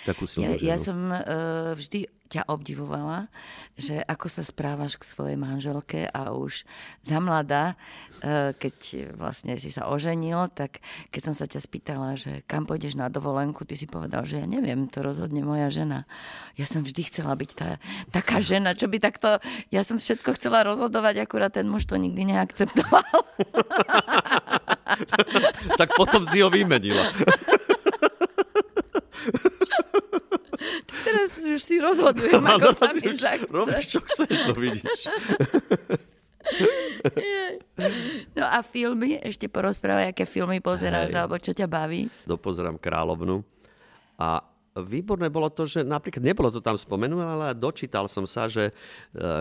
Takú 0.08 0.24
ja, 0.40 0.56
ja 0.56 0.76
som 0.80 1.12
uh, 1.12 1.76
vždy 1.76 2.08
ťa 2.30 2.46
obdivovala, 2.46 3.26
že 3.74 3.98
ako 4.06 4.30
sa 4.30 4.46
správaš 4.46 4.94
k 4.94 5.02
svojej 5.02 5.34
manželke 5.34 6.06
a 6.06 6.30
už 6.30 6.62
za 7.02 7.18
mladá, 7.18 7.74
uh, 8.22 8.54
keď 8.54 9.10
vlastne 9.18 9.58
si 9.58 9.74
sa 9.74 9.90
oženil, 9.90 10.46
tak 10.54 10.78
keď 11.10 11.22
som 11.26 11.34
sa 11.34 11.50
ťa 11.50 11.58
spýtala, 11.58 12.14
že 12.14 12.46
kam 12.46 12.70
pôjdeš 12.70 12.94
na 12.94 13.10
dovolenku, 13.10 13.66
ty 13.66 13.74
si 13.74 13.90
povedal, 13.90 14.22
že 14.22 14.38
ja 14.38 14.46
neviem, 14.46 14.86
to 14.86 15.02
rozhodne 15.02 15.42
moja 15.42 15.74
žena. 15.74 16.06
Ja 16.54 16.70
som 16.70 16.86
vždy 16.86 17.10
chcela 17.10 17.34
byť 17.34 17.50
tá, 17.58 17.82
taká 18.14 18.38
žena, 18.46 18.78
čo 18.78 18.86
by 18.86 19.02
takto, 19.02 19.42
ja 19.74 19.82
som 19.82 19.98
všetko 19.98 20.38
chcela 20.38 20.62
rozhodovať, 20.62 21.26
akurát 21.26 21.50
ten 21.50 21.66
muž 21.66 21.90
to 21.90 21.98
nikdy 21.98 22.30
neakceptoval. 22.30 23.02
tak 25.80 25.90
potom 25.98 26.22
si 26.22 26.38
ho 26.40 26.48
vymenila. 26.48 27.10
Teraz 31.04 31.30
už 31.40 31.60
si 31.60 31.76
rozhodujem, 31.80 32.42
ako 32.56 32.70
sa 32.76 32.88
mi 32.94 33.14
zachce. 33.14 33.50
Robíš, 33.50 33.86
čo 33.90 34.00
chceš, 34.04 34.36
no 34.50 34.54
vidíš. 34.56 35.00
No 38.34 38.44
a 38.48 38.64
filmy, 38.64 39.20
ešte 39.20 39.46
porozprávaj, 39.46 40.16
aké 40.16 40.24
filmy 40.24 40.58
pozeráš, 40.58 41.12
alebo 41.12 41.36
čo 41.36 41.52
ťa 41.52 41.68
baví? 41.68 42.08
Dopozerám 42.24 42.80
Královnu. 42.80 43.44
A 44.16 44.40
výborné 44.76 45.28
bolo 45.28 45.52
to, 45.52 45.68
že 45.68 45.84
napríklad, 45.84 46.24
nebolo 46.24 46.48
to 46.48 46.64
tam 46.64 46.76
spomenuté, 46.80 47.24
ale 47.24 47.56
dočítal 47.56 48.08
som 48.08 48.24
sa, 48.24 48.48
že 48.48 48.70
e, 48.70 48.72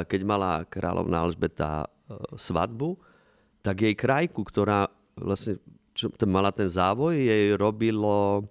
keď 0.05 0.21
mala 0.27 0.51
kráľovná 0.67 1.23
Alžbeta 1.23 1.85
e, 1.85 1.87
svadbu, 2.35 2.99
tak 3.63 3.83
jej 3.83 3.95
krajku, 3.95 4.43
ktorá 4.43 4.87
vlastne 5.19 5.59
čo, 5.93 6.11
mala 6.27 6.55
ten 6.55 6.71
závoj, 6.71 7.11
jej 7.15 7.55
robilo 7.59 8.47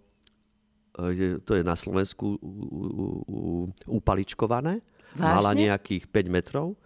je, 1.15 1.39
to 1.43 1.55
je 1.55 1.63
na 1.63 1.79
Slovensku 1.79 2.39
upaličkované. 3.87 4.83
Vážne? 5.15 5.35
Mala 5.35 5.53
nejakých 5.55 6.11
5 6.11 6.29
metrov 6.29 6.77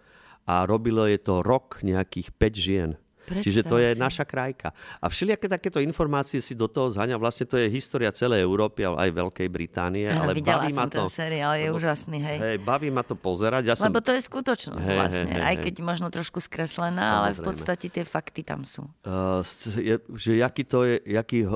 a 0.47 0.63
robilo 0.63 1.07
je 1.07 1.19
to 1.19 1.43
rok 1.43 1.81
nejakých 1.83 2.29
5 2.35 2.53
žien. 2.55 2.91
Predstav 3.23 3.43
Čiže 3.47 3.61
to 3.63 3.75
je 3.79 3.89
si. 3.95 3.99
naša 4.03 4.27
krajka. 4.27 4.75
A 4.99 5.07
všelijaké 5.07 5.47
takéto 5.47 5.79
informácie 5.79 6.43
si 6.43 6.51
do 6.51 6.67
toho 6.67 6.91
zhaňa. 6.91 7.15
Vlastne 7.15 7.47
to 7.47 7.55
je 7.55 7.71
história 7.71 8.11
celej 8.11 8.43
Európy 8.43 8.83
a 8.83 8.99
aj 8.99 9.15
Veľkej 9.15 9.47
Británie. 9.47 10.11
Ano, 10.11 10.27
ale 10.27 10.35
videla 10.35 10.67
baví 10.67 10.75
som 10.75 10.83
ma 10.83 10.91
to, 10.91 11.07
ten 11.07 11.07
seriál, 11.07 11.55
je 11.55 11.71
lebo, 11.71 11.79
úžasný. 11.79 12.19
Hej. 12.19 12.37
hej, 12.43 12.57
baví 12.59 12.91
ma 12.91 12.99
to 13.07 13.15
pozerať. 13.15 13.63
Ja 13.63 13.75
Lebo 13.79 14.03
som... 14.03 14.07
to 14.07 14.11
je 14.11 14.21
skutočnosť 14.27 14.87
hej, 14.91 14.97
vlastne. 14.99 15.31
Hej, 15.31 15.39
hej, 15.39 15.43
aj 15.47 15.55
keď 15.63 15.73
možno 15.79 16.07
trošku 16.11 16.43
skreslená, 16.43 16.99
Samozrejme. 16.99 17.19
ale 17.23 17.29
v 17.31 17.41
podstate 17.47 17.85
tie 17.87 18.03
fakty 18.03 18.43
tam 18.43 18.67
sú. 18.67 18.91
Uh, 19.07 19.39
je, 19.79 19.95
že 20.19 20.31
jaký 20.43 20.63
to 20.67 20.83
je, 20.83 20.99
jaký 21.07 21.47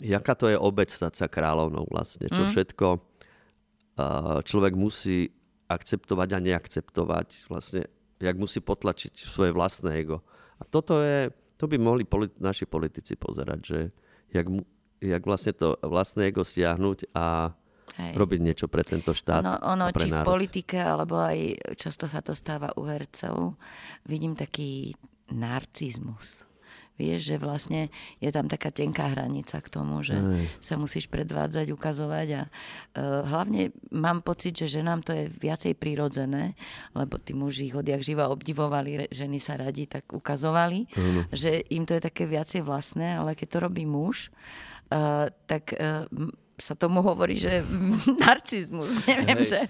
jaká 0.00 0.34
to 0.34 0.46
je 0.48 0.58
obec 0.58 0.90
stať 0.90 1.14
sa 1.14 1.26
kráľovnou 1.26 1.88
vlastne, 1.90 2.30
čo 2.30 2.46
mm. 2.46 2.50
všetko 2.54 2.86
uh, 2.94 4.38
človek 4.42 4.74
musí 4.78 5.30
akceptovať 5.66 6.28
a 6.36 6.38
neakceptovať, 6.38 7.48
vlastne, 7.48 7.88
jak 8.20 8.36
musí 8.36 8.60
potlačiť 8.60 9.14
svoje 9.24 9.50
vlastné 9.56 10.04
ego. 10.04 10.20
A 10.60 10.68
toto 10.68 11.00
je, 11.00 11.32
to 11.56 11.64
by 11.66 11.80
mohli 11.80 12.04
politi- 12.04 12.38
naši 12.38 12.68
politici 12.68 13.16
pozerať, 13.16 13.60
že 13.64 13.80
jak, 14.30 14.46
jak 15.00 15.22
vlastne 15.24 15.52
to 15.56 15.80
vlastné 15.80 16.30
ego 16.30 16.44
stiahnuť 16.44 17.10
a 17.16 17.56
Hej. 17.92 18.12
robiť 18.16 18.40
niečo 18.40 18.66
pre 18.68 18.84
tento 18.86 19.12
štát. 19.12 19.42
Ono, 19.42 19.56
ono 19.64 19.86
či 19.92 20.08
národ. 20.08 20.24
v 20.24 20.28
politike, 20.28 20.78
alebo 20.80 21.20
aj 21.20 21.38
často 21.76 22.08
sa 22.08 22.24
to 22.24 22.32
stáva 22.32 22.72
u 22.76 22.88
hercov, 22.88 23.58
vidím 24.08 24.32
taký 24.36 24.96
narcizmus. 25.32 26.51
Vieš, 27.00 27.34
že 27.34 27.36
vlastne 27.40 27.80
je 28.20 28.28
tam 28.28 28.52
taká 28.52 28.68
tenká 28.68 29.08
hranica 29.08 29.58
k 29.64 29.68
tomu, 29.72 30.04
že 30.04 30.20
Aj. 30.20 30.44
sa 30.60 30.74
musíš 30.76 31.08
predvádzať, 31.08 31.72
ukazovať 31.72 32.28
a 32.36 32.42
uh, 32.44 33.24
hlavne 33.24 33.72
mám 33.88 34.20
pocit, 34.20 34.52
že 34.52 34.68
ženám 34.68 35.00
to 35.00 35.16
je 35.16 35.32
viacej 35.32 35.72
prirodzené, 35.76 36.52
lebo 36.92 37.16
tí 37.16 37.32
muži 37.32 37.72
ich 37.72 37.76
odjak 37.76 38.04
živa 38.04 38.28
obdivovali, 38.28 39.08
ženy 39.08 39.40
sa 39.40 39.56
radi 39.56 39.88
tak 39.88 40.12
ukazovali, 40.12 40.84
Aj. 40.92 41.32
že 41.32 41.64
im 41.72 41.88
to 41.88 41.96
je 41.96 42.02
také 42.04 42.28
viacej 42.28 42.60
vlastné, 42.60 43.16
ale 43.16 43.32
keď 43.32 43.48
to 43.48 43.58
robí 43.64 43.84
muž, 43.88 44.28
uh, 44.92 45.32
tak 45.48 45.72
uh, 45.72 46.04
sa 46.60 46.76
tomu 46.76 47.00
hovorí, 47.00 47.40
že 47.40 47.64
narcizmus, 48.24 48.92
neviem, 49.08 49.40
Hej. 49.44 49.48
že 49.48 49.60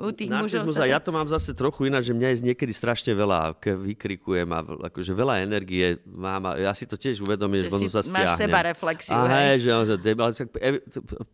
u 0.00 0.10
tých 0.10 0.30
narcizmus, 0.32 0.72
mužov 0.72 0.76
sa... 0.76 0.88
A 0.88 0.92
ja 0.92 0.98
to 0.98 1.12
mám 1.12 1.28
zase 1.28 1.52
trochu 1.52 1.92
ináč, 1.92 2.08
že 2.08 2.14
mňa 2.16 2.28
je 2.32 2.36
niekedy 2.52 2.72
strašne 2.72 3.12
veľa, 3.12 3.60
keď 3.60 3.76
vykrikujem 3.76 4.48
a 4.48 4.60
akože 4.64 5.12
veľa 5.12 5.44
energie 5.44 6.00
mám 6.08 6.48
a 6.48 6.56
ja 6.56 6.72
si 6.72 6.88
to 6.88 6.96
tiež 6.96 7.20
uvedomím, 7.20 7.68
že, 7.68 7.70
že 7.70 7.92
sa 7.92 8.00
stiahnem. 8.00 8.24
Máš 8.24 8.40
seba 8.40 8.60
reflexiu, 8.64 9.16
a 9.16 9.28
hej. 9.28 9.68
že, 9.68 9.70
že 9.92 9.94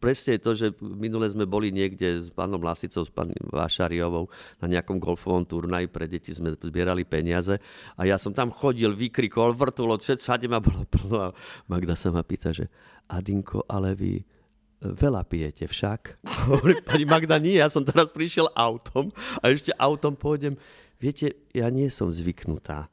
presne 0.03 0.31
je 0.37 0.41
to, 0.43 0.53
že 0.59 0.67
minule 0.83 1.27
sme 1.31 1.47
boli 1.47 1.71
niekde 1.71 2.27
s 2.27 2.29
pánom 2.35 2.59
Lasicou, 2.59 3.07
s 3.07 3.13
pani 3.15 3.35
Vášariovou 3.39 4.27
na 4.59 4.67
nejakom 4.67 4.99
golfovom 4.99 5.47
turnaji 5.47 5.87
pre 5.87 6.11
deti 6.11 6.35
sme 6.35 6.59
zbierali 6.59 7.07
peniaze 7.07 7.63
a 7.95 8.03
ja 8.03 8.19
som 8.19 8.35
tam 8.35 8.51
chodil, 8.51 8.91
vykrikol, 8.93 9.55
vrtulo, 9.55 9.95
všade 9.99 10.51
ma 10.51 10.59
bolo 10.59 10.83
plno. 10.91 11.33
Magda 11.71 11.95
sa 11.95 12.11
ma 12.11 12.27
pýta, 12.27 12.51
že 12.51 12.67
Adinko, 13.09 13.65
ale 13.69 13.97
vy 13.97 14.13
Veľa 14.79 15.27
pijete 15.27 15.67
však. 15.67 16.23
Pani 16.89 17.05
Magda, 17.05 17.43
nie, 17.43 17.59
ja 17.59 17.67
som 17.67 17.83
teraz 17.83 18.15
prišiel 18.15 18.47
autom 18.55 19.11
a 19.43 19.51
ešte 19.51 19.75
autom 19.75 20.15
pôjdem. 20.15 20.55
Viete, 21.03 21.35
ja 21.51 21.67
nie 21.71 21.91
som 21.91 22.15
zvyknutá, 22.15 22.87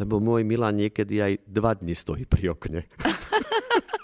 lebo 0.00 0.16
môj 0.16 0.44
Milan 0.48 0.80
niekedy 0.80 1.20
aj 1.20 1.32
dva 1.44 1.76
dny 1.76 1.92
stojí 1.92 2.24
pri 2.24 2.56
okne. 2.56 2.88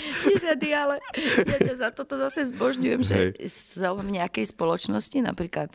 Ježiady, 0.00 0.68
ale 0.74 1.02
ja 1.44 1.58
ťa 1.58 1.74
za 1.74 1.88
toto 1.90 2.14
zase 2.16 2.48
zbožňujem, 2.54 3.00
že 3.02 3.18
som 3.50 3.98
v 4.00 4.16
nejakej 4.18 4.54
spoločnosti, 4.54 5.18
napríklad, 5.20 5.72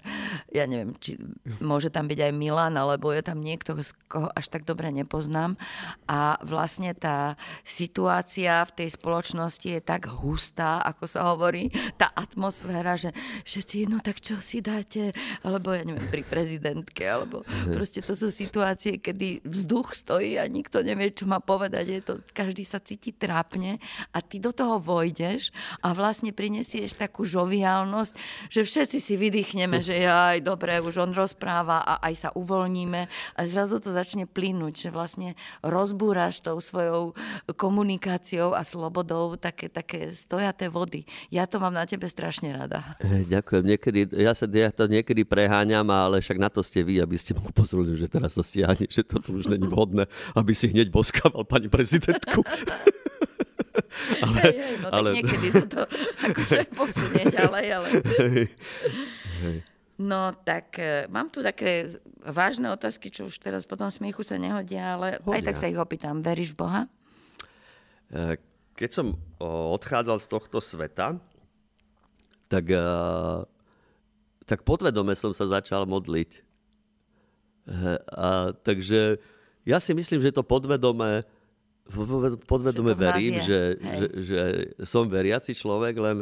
ja 0.49 0.65
neviem, 0.65 0.95
či 0.99 1.19
môže 1.59 1.91
tam 1.91 2.07
byť 2.07 2.19
aj 2.29 2.33
Milan, 2.33 2.75
alebo 2.79 3.11
je 3.11 3.23
tam 3.23 3.43
niekto, 3.43 3.75
z 3.79 3.91
koho 4.07 4.31
až 4.31 4.49
tak 4.49 4.63
dobre 4.63 4.89
nepoznám. 4.89 5.59
A 6.07 6.39
vlastne 6.41 6.95
tá 6.95 7.35
situácia 7.67 8.63
v 8.69 8.83
tej 8.83 8.89
spoločnosti 8.95 9.67
je 9.67 9.81
tak 9.83 10.07
hustá, 10.07 10.79
ako 10.83 11.03
sa 11.05 11.33
hovorí, 11.33 11.69
tá 11.99 12.09
atmosféra, 12.13 12.95
že 12.95 13.11
všetci, 13.43 13.91
no 13.91 13.99
tak 13.99 14.23
čo 14.23 14.39
si 14.39 14.63
dáte, 14.63 15.11
alebo 15.43 15.75
ja 15.75 15.83
neviem, 15.83 16.07
pri 16.07 16.23
prezidentke, 16.23 17.03
alebo 17.03 17.43
proste 17.69 17.99
to 17.99 18.15
sú 18.15 18.31
situácie, 18.31 18.99
kedy 18.99 19.43
vzduch 19.43 19.93
stojí 19.93 20.39
a 20.39 20.47
nikto 20.47 20.81
nevie, 20.81 21.11
čo 21.11 21.27
má 21.27 21.43
povedať, 21.43 21.85
je 21.89 22.01
to, 22.01 22.13
každý 22.31 22.63
sa 22.63 22.79
cíti 22.79 23.11
trápne 23.11 23.77
a 24.13 24.21
ty 24.21 24.37
do 24.37 24.53
toho 24.53 24.77
vojdeš 24.77 25.49
a 25.81 25.91
vlastne 25.97 26.29
prinesieš 26.29 26.93
takú 26.93 27.25
žoviálnosť, 27.25 28.13
že 28.53 28.61
všetci 28.61 28.97
si 29.01 29.13
vydýchneme, 29.17 29.81
že 29.81 30.05
aj 30.05 30.45
dobre, 30.45 30.77
už 30.77 31.01
on 31.01 31.11
rozpráva 31.17 31.81
a 31.81 31.99
aj 32.05 32.13
sa 32.13 32.29
uvoľníme 32.37 33.01
a 33.09 33.39
zrazu 33.49 33.81
to 33.81 33.89
začne 33.89 34.29
plynúť, 34.29 34.87
že 34.87 34.89
vlastne 34.93 35.33
rozbúraš 35.65 36.45
tou 36.45 36.61
svojou 36.61 37.17
komunikáciou 37.57 38.53
a 38.53 38.61
slobodou 38.61 39.33
také, 39.35 39.67
také 39.67 40.13
stojaté 40.13 40.69
vody. 40.69 41.09
Ja 41.33 41.49
to 41.49 41.57
mám 41.57 41.73
na 41.73 41.89
tebe 41.89 42.05
strašne 42.05 42.53
rada. 42.53 42.85
Ďakujem. 43.01 43.63
Niekedy, 43.65 43.99
ja 44.13 44.37
sa 44.37 44.45
ja 44.45 44.69
to 44.69 44.85
niekedy 44.85 45.25
preháňam, 45.25 45.89
ale 45.89 46.21
však 46.21 46.37
na 46.37 46.53
to 46.53 46.61
ste 46.61 46.85
vy, 46.85 47.01
aby 47.01 47.17
ste 47.17 47.33
ma 47.33 47.41
upozorili, 47.41 47.97
že 47.97 48.05
teraz 48.05 48.37
sa 48.37 48.45
stiahne, 48.45 48.85
že 48.85 49.01
toto 49.01 49.33
už 49.33 49.49
není 49.49 49.65
vhodné, 49.65 50.05
aby 50.37 50.53
si 50.53 50.69
hneď 50.69 50.93
boskával 50.93 51.41
pani 51.41 51.67
prezidentku. 51.67 52.45
ale, 54.21 54.37
hej, 54.45 54.55
hej, 54.57 54.75
no 54.79 54.87
ale... 54.93 55.09
tak 55.09 55.15
niekedy 55.17 55.47
sa 55.49 55.65
to 55.65 55.81
akože 56.29 56.59
posunie 56.77 57.23
ďalej, 57.33 57.65
ale... 57.73 57.87
Hej, 58.21 58.43
hej. 59.41 59.57
No 59.97 60.33
tak 60.33 60.81
e, 60.81 61.05
mám 61.13 61.29
tu 61.29 61.45
také 61.45 62.01
vážne 62.25 62.73
otázky, 62.73 63.13
čo 63.13 63.29
už 63.29 63.37
teraz 63.37 63.63
po 63.69 63.77
tom 63.77 63.93
smiechu 63.93 64.25
sa 64.25 64.41
nehodia, 64.41 64.97
ale 64.97 65.21
Hodia. 65.21 65.37
aj 65.37 65.41
tak 65.45 65.57
sa 65.61 65.69
ich 65.69 65.77
opýtam. 65.77 66.25
Veríš 66.25 66.57
v 66.57 66.59
Boha? 66.65 66.81
E, 68.09 68.41
keď 68.73 68.89
som 68.89 69.07
odchádzal 69.77 70.17
z 70.17 70.27
tohto 70.27 70.57
sveta, 70.57 71.21
tak, 72.49 72.65
e, 72.73 72.89
tak 74.49 74.65
podvedome 74.65 75.13
som 75.13 75.29
sa 75.29 75.45
začal 75.45 75.85
modliť. 75.85 76.41
A, 78.11 78.51
takže 78.59 79.23
ja 79.63 79.79
si 79.79 79.95
myslím, 79.95 80.19
že 80.19 80.35
to 80.35 80.43
podvedome 80.43 81.23
podvedome 82.47 82.95
verím, 82.95 83.43
že, 83.43 83.75
že, 83.77 84.05
že 84.23 84.39
som 84.87 85.07
veriaci 85.07 85.51
človek, 85.51 85.93
len 85.99 86.17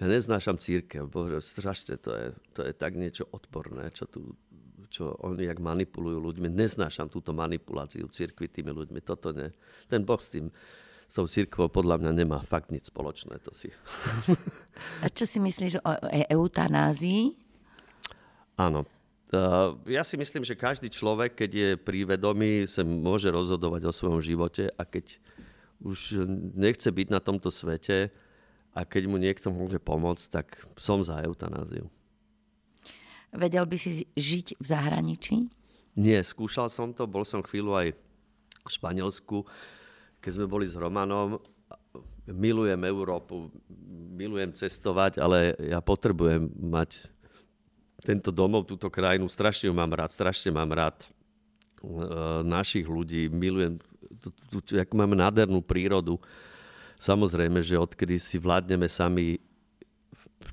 neznášam 0.00 0.60
církev. 0.60 1.08
Bože, 1.08 1.42
strašne 1.42 1.96
to 1.98 2.10
je, 2.14 2.26
to 2.54 2.60
je 2.62 2.72
tak 2.76 2.94
niečo 2.94 3.26
odporné, 3.32 3.90
čo 3.90 4.06
tu 4.06 4.36
čo 4.88 5.12
oni 5.20 5.44
jak 5.44 5.60
manipulujú 5.60 6.16
ľuďmi. 6.16 6.48
Neznášam 6.48 7.12
túto 7.12 7.36
manipuláciu 7.36 8.08
církvy 8.08 8.48
tými 8.48 8.72
ľuďmi. 8.72 9.04
Toto 9.04 9.36
ne. 9.36 9.52
Ten 9.84 10.00
Boh 10.00 10.16
s 10.16 10.32
tým, 10.32 10.48
s 11.04 11.14
tou 11.14 11.28
církvou 11.28 11.68
podľa 11.68 12.00
mňa 12.00 12.12
nemá 12.16 12.40
fakt 12.40 12.72
nič 12.72 12.88
spoločné. 12.88 13.36
To 13.44 13.52
si. 13.52 13.68
A 15.04 15.12
čo 15.12 15.28
si 15.28 15.38
myslíš 15.44 15.84
o 15.84 15.92
e- 16.08 16.28
eutanázii? 16.32 17.36
Áno, 18.56 18.88
ja 19.84 20.02
si 20.04 20.16
myslím, 20.16 20.44
že 20.44 20.56
každý 20.56 20.88
človek, 20.88 21.36
keď 21.36 21.50
je 21.52 21.70
pri 21.76 22.08
vedomí, 22.08 22.64
sa 22.64 22.80
môže 22.80 23.28
rozhodovať 23.28 23.88
o 23.88 23.92
svojom 23.92 24.20
živote 24.24 24.72
a 24.72 24.82
keď 24.88 25.20
už 25.84 26.24
nechce 26.56 26.88
byť 26.88 27.08
na 27.12 27.20
tomto 27.20 27.52
svete 27.52 28.10
a 28.72 28.80
keď 28.82 29.02
mu 29.06 29.20
niekto 29.20 29.52
môže 29.52 29.78
pomôcť, 29.78 30.24
tak 30.32 30.46
som 30.80 31.04
za 31.04 31.20
eutanáziu. 31.22 31.86
Vedel 33.28 33.68
by 33.68 33.76
si 33.76 34.08
žiť 34.16 34.56
v 34.56 34.64
zahraničí? 34.64 35.36
Nie, 35.98 36.24
skúšal 36.24 36.72
som 36.72 36.94
to, 36.96 37.04
bol 37.04 37.26
som 37.28 37.44
chvíľu 37.44 37.76
aj 37.76 37.88
v 37.92 38.70
Španielsku, 38.70 39.44
keď 40.24 40.30
sme 40.40 40.46
boli 40.48 40.64
s 40.64 40.78
Romanom. 40.78 41.36
Milujem 42.28 42.80
Európu, 42.84 43.52
milujem 44.16 44.52
cestovať, 44.52 45.20
ale 45.20 45.56
ja 45.58 45.80
potrebujem 45.80 46.48
mať 46.56 47.08
tento 48.02 48.30
domov, 48.30 48.66
túto 48.70 48.86
krajinu, 48.86 49.26
strašne 49.26 49.70
ju 49.70 49.74
mám 49.74 49.90
rád, 49.90 50.14
strašne 50.14 50.54
mám 50.54 50.70
rád 50.70 50.96
uh, 51.82 52.42
našich 52.46 52.86
ľudí, 52.86 53.26
milujem, 53.26 53.82
ako 54.70 54.94
máme 54.94 55.18
nádhernú 55.18 55.62
prírodu. 55.62 56.18
Samozrejme, 56.98 57.62
že 57.62 57.78
odkedy 57.78 58.18
si 58.18 58.38
vládneme 58.38 58.90
sami, 58.90 59.38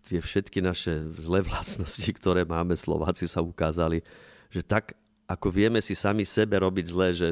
tie 0.05 0.21
všetky 0.21 0.61
naše 0.61 1.01
zlé 1.17 1.41
vlastnosti, 1.45 2.05
ktoré 2.21 2.45
máme, 2.45 2.77
Slováci 2.77 3.25
sa 3.25 3.41
ukázali, 3.41 4.05
že 4.53 4.61
tak, 4.61 4.93
ako 5.25 5.49
vieme 5.49 5.81
si 5.81 5.97
sami 5.97 6.21
sebe 6.21 6.61
robiť 6.61 6.85
zle, 6.85 7.09
že 7.13 7.27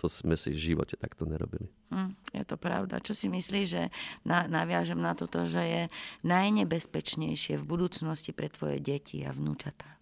to 0.00 0.08
sme 0.08 0.36
si 0.36 0.52
v 0.52 0.72
živote 0.72 0.96
takto 0.96 1.28
nerobili. 1.28 1.68
Hm, 1.86 2.18
je 2.34 2.42
to 2.42 2.58
pravda. 2.58 2.98
Čo 2.98 3.14
si 3.14 3.30
myslíš, 3.30 3.66
že 3.66 3.82
na, 4.26 4.50
naviažem 4.50 4.98
na 4.98 5.14
toto, 5.14 5.46
že 5.46 5.62
je 5.62 5.82
najnebezpečnejšie 6.26 7.62
v 7.62 7.64
budúcnosti 7.64 8.34
pre 8.34 8.50
tvoje 8.50 8.82
deti 8.82 9.22
a 9.22 9.30
vnúčatá? 9.30 9.96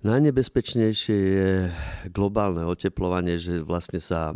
Najnebezpečnejšie 0.00 1.18
je 1.20 1.52
globálne 2.08 2.64
oteplovanie, 2.64 3.36
že 3.36 3.60
vlastne 3.60 4.00
sa 4.00 4.32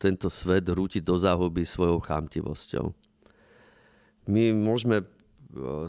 tento 0.00 0.32
svet 0.32 0.64
rúti 0.72 1.04
do 1.04 1.20
záhuby 1.20 1.68
svojou 1.68 2.00
chamtivosťou. 2.00 2.96
My 4.26 4.56
môžeme 4.56 5.04
e, 5.04 5.06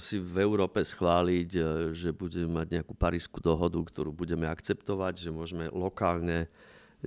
si 0.04 0.20
v 0.20 0.44
Európe 0.44 0.84
schváliť, 0.84 1.50
e, 1.56 1.62
že 1.96 2.12
budeme 2.12 2.62
mať 2.62 2.68
nejakú 2.78 2.94
parísku 2.94 3.40
dohodu, 3.40 3.80
ktorú 3.80 4.12
budeme 4.12 4.46
akceptovať, 4.46 5.24
že 5.24 5.30
môžeme 5.32 5.72
lokálne 5.72 6.52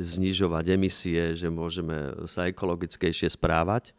znižovať 0.00 0.64
emisie, 0.72 1.36
že 1.36 1.52
môžeme 1.52 2.24
sa 2.24 2.48
ekologickejšie 2.48 3.28
správať. 3.28 3.92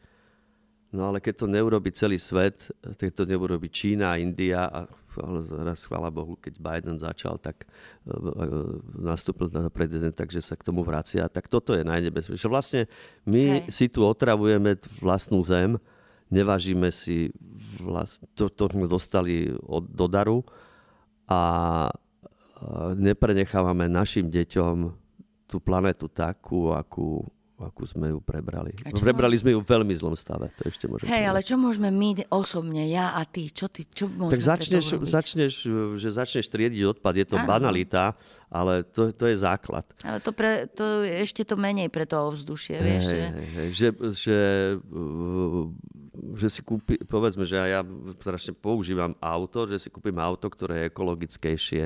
No 0.92 1.08
ale 1.08 1.24
keď 1.24 1.46
to 1.46 1.48
neurobi 1.48 1.96
celý 1.96 2.20
svet, 2.20 2.68
keď 3.00 3.10
to 3.16 3.24
neurobi 3.24 3.72
Čína, 3.72 4.20
India 4.20 4.68
a 4.68 4.84
raz, 5.64 5.88
chvála 5.88 6.12
Bohu, 6.12 6.36
keď 6.36 6.60
Biden 6.60 7.00
začal, 7.00 7.40
tak 7.40 7.64
e, 7.64 7.68
e, 8.12 8.18
nastúpil 9.00 9.48
na 9.56 9.72
prezident, 9.72 10.12
takže 10.12 10.44
sa 10.44 10.60
k 10.60 10.68
tomu 10.68 10.84
vracia. 10.84 11.32
Tak 11.32 11.48
toto 11.48 11.72
je 11.72 11.88
najnebezpečnejšie. 11.88 12.52
Vlastne 12.52 12.82
my 13.24 13.64
Hej. 13.64 13.72
si 13.72 13.86
tu 13.88 14.04
otravujeme 14.04 14.76
vlastnú 15.00 15.40
zem, 15.48 15.80
nevážime 16.28 16.92
si 16.92 17.32
vlast, 17.80 18.20
to, 18.36 18.52
to 18.52 18.68
sme 18.68 18.88
dostali 18.88 19.48
od, 19.64 19.88
do 19.88 20.12
daru 20.12 20.44
a 21.28 21.88
neprenechávame 23.00 23.90
našim 23.90 24.30
deťom 24.30 25.01
tú 25.52 25.60
planetu 25.60 26.08
takú, 26.08 26.72
akú, 26.72 27.28
akú 27.60 27.84
sme 27.84 28.16
ju 28.16 28.24
prebrali. 28.24 28.72
Prebrali 28.96 29.36
sme 29.36 29.52
ju 29.52 29.60
v 29.60 29.68
veľmi 29.68 29.92
zlom 30.00 30.16
stave. 30.16 30.48
To 30.56 30.72
ešte 30.72 30.88
môžem 30.88 31.12
Hej, 31.12 31.24
ale 31.28 31.40
čo 31.44 31.60
môžeme 31.60 31.92
my 31.92 32.24
osobne, 32.32 32.88
ja 32.88 33.20
a 33.20 33.28
ty? 33.28 33.52
Čo, 33.52 33.68
ty, 33.68 33.84
čo 33.84 34.08
môžeme 34.08 34.40
Tak 34.40 34.48
začneš, 34.48 34.86
začneš, 35.04 35.54
že 36.00 36.10
začneš 36.16 36.48
triediť 36.48 36.88
odpad. 36.96 37.14
Je 37.20 37.28
to 37.28 37.36
Áno. 37.36 37.52
banalita, 37.52 38.16
ale 38.48 38.88
to, 38.88 39.12
to 39.12 39.28
je 39.28 39.36
základ. 39.44 39.84
Ale 40.08 40.24
to, 40.24 40.32
pre, 40.32 40.72
to 40.72 41.04
ešte 41.04 41.44
to 41.44 41.60
menej 41.60 41.92
pre 41.92 42.08
to 42.08 42.16
ovzdušie, 42.16 42.80
hej, 42.80 42.88
vieš. 42.88 43.06
Hej, 43.12 43.48
hej, 43.52 43.70
že, 43.76 43.88
že, 44.16 44.40
že 46.40 46.48
si 46.48 46.62
kúpi, 46.64 46.96
povedzme, 47.04 47.44
že 47.44 47.60
ja 47.60 47.84
strašne 48.24 48.56
používam 48.56 49.12
auto, 49.20 49.68
že 49.68 49.76
si 49.76 49.92
kúpim 49.92 50.16
auto, 50.16 50.48
ktoré 50.48 50.88
je 50.88 50.90
ekologickejšie 50.96 51.86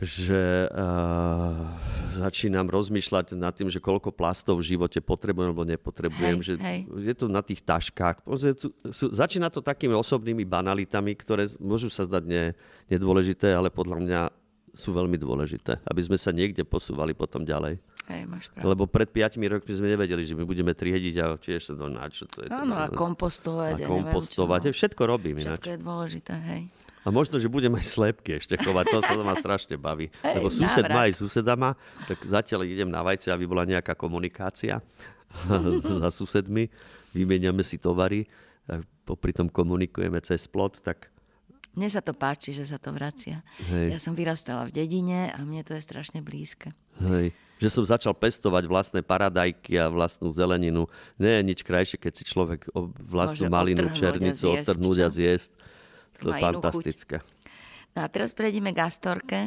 že 0.00 0.68
uh, 0.72 1.76
začínam 2.16 2.64
rozmýšľať 2.72 3.36
nad 3.36 3.52
tým, 3.52 3.68
že 3.68 3.84
koľko 3.84 4.16
plastov 4.16 4.64
v 4.64 4.74
živote 4.76 5.04
potrebujem 5.04 5.52
alebo 5.52 5.68
nepotrebujem. 5.68 6.40
Hej, 6.40 6.44
že 6.44 6.52
hej. 6.56 6.80
Je 6.88 7.14
to 7.16 7.28
na 7.28 7.44
tých 7.44 7.60
taškách. 7.60 8.24
Začína 8.92 9.52
to 9.52 9.60
takými 9.60 9.92
osobnými 9.92 10.48
banalitami, 10.48 11.12
ktoré 11.12 11.52
môžu 11.60 11.92
sa 11.92 12.08
zdať 12.08 12.24
ne, 12.24 12.44
nedôležité, 12.88 13.52
ale 13.52 13.68
podľa 13.68 13.98
mňa 14.00 14.20
sú 14.72 14.94
veľmi 14.94 15.18
dôležité, 15.18 15.82
aby 15.84 16.00
sme 16.00 16.16
sa 16.16 16.30
niekde 16.30 16.62
posúvali 16.62 17.12
potom 17.12 17.42
ďalej. 17.42 17.82
Hej, 18.10 18.22
máš 18.26 18.50
Lebo 18.58 18.90
pred 18.90 19.06
5 19.06 19.38
rokmi 19.38 19.70
sme 19.70 19.88
nevedeli, 19.94 20.26
že 20.26 20.34
my 20.34 20.42
budeme 20.42 20.74
triediť 20.74 21.14
a 21.22 21.38
tiež 21.38 21.60
sa 21.62 21.74
to 21.78 21.86
na 21.86 22.10
čo 22.10 22.26
to 22.26 22.42
je. 22.42 22.48
Áno, 22.50 22.74
a 22.74 22.90
kompostovať. 22.90 23.82
A 23.82 23.86
kompostovať. 23.86 24.60
Neviem, 24.66 24.74
čo. 24.74 24.78
Všetko 24.82 25.02
robím 25.06 25.36
Všetko 25.38 25.68
ináč. 25.68 25.74
je 25.74 25.78
dôležité, 25.78 26.34
hej. 26.34 26.62
A 27.00 27.08
možno, 27.08 27.40
že 27.40 27.48
budem 27.48 27.72
aj 27.80 27.86
slepky 27.96 28.36
ešte 28.36 28.60
chovať, 28.60 28.84
to 28.92 29.00
sa 29.00 29.16
ma 29.24 29.32
strašne 29.32 29.80
baví. 29.80 30.12
Hej, 30.20 30.34
Lebo 30.36 30.52
sused 30.52 30.84
má 30.84 31.08
aj 31.08 31.16
susedama, 31.16 31.72
tak 32.04 32.20
zatiaľ 32.20 32.68
idem 32.68 32.92
na 32.92 33.00
vajce, 33.00 33.32
aby 33.32 33.48
bola 33.48 33.64
nejaká 33.64 33.96
komunikácia 33.96 34.84
za 36.04 36.10
susedmi, 36.12 36.68
vymeniame 37.16 37.64
si 37.64 37.80
tovary, 37.80 38.28
a 38.68 38.84
popri 39.08 39.32
tom 39.32 39.48
komunikujeme 39.48 40.20
cez 40.20 40.44
plot, 40.44 40.84
tak 40.84 41.08
mne 41.70 41.86
sa 41.86 42.02
to 42.02 42.10
páči, 42.10 42.50
že 42.50 42.66
sa 42.66 42.82
to 42.82 42.90
vracia. 42.90 43.46
Hej. 43.70 43.94
Ja 43.94 43.98
som 44.02 44.18
vyrastala 44.18 44.66
v 44.66 44.74
dedine 44.74 45.30
a 45.30 45.38
mne 45.46 45.62
to 45.62 45.78
je 45.78 45.82
strašne 45.82 46.18
blízke. 46.18 46.74
Hej. 46.98 47.30
Že 47.62 47.68
som 47.70 47.84
začal 47.86 48.14
pestovať 48.16 48.66
vlastné 48.66 49.00
paradajky 49.06 49.78
a 49.78 49.86
vlastnú 49.86 50.34
zeleninu. 50.34 50.90
Nie 51.14 51.38
je 51.38 51.46
nič 51.46 51.60
krajšie, 51.62 52.02
keď 52.02 52.12
si 52.16 52.24
človek 52.26 52.66
vlastnú 53.06 53.46
Môže 53.46 53.54
malinu, 53.54 53.86
černicu 53.94 54.50
odtrhnúť 54.50 54.98
a 55.06 55.08
zjesť. 55.14 55.50
To 56.22 56.32
je 56.32 56.40
fantastické. 56.40 57.16
No 57.96 58.04
a 58.04 58.06
teraz 58.06 58.36
prejdeme 58.36 58.70
k 58.70 58.86
Astorke. 58.86 59.40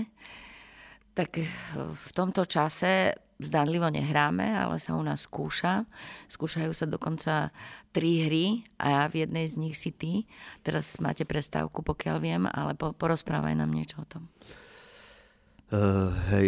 Tak 1.14 1.30
eh, 1.40 1.48
v 1.78 2.10
tomto 2.12 2.44
čase 2.50 3.14
zdanlivo 3.42 3.90
nehráme, 3.92 4.56
ale 4.56 4.80
sa 4.80 4.96
u 4.96 5.04
nás 5.04 5.28
skúša. 5.28 5.84
Skúšajú 6.32 6.72
sa 6.72 6.86
dokonca 6.88 7.52
tri 7.92 8.24
hry 8.24 8.46
a 8.80 9.10
v 9.12 9.28
jednej 9.28 9.46
z 9.50 9.56
nich 9.60 9.76
si 9.76 9.92
ty. 9.92 10.24
Teraz 10.64 10.98
máte 11.04 11.28
prestávku, 11.28 11.84
pokiaľ 11.84 12.18
viem, 12.24 12.44
ale 12.48 12.78
po, 12.78 12.96
porozprávaj 12.96 13.58
nám 13.58 13.74
niečo 13.74 14.00
o 14.00 14.08
tom. 14.08 14.24
Uh, 15.74 16.14
hej, 16.30 16.48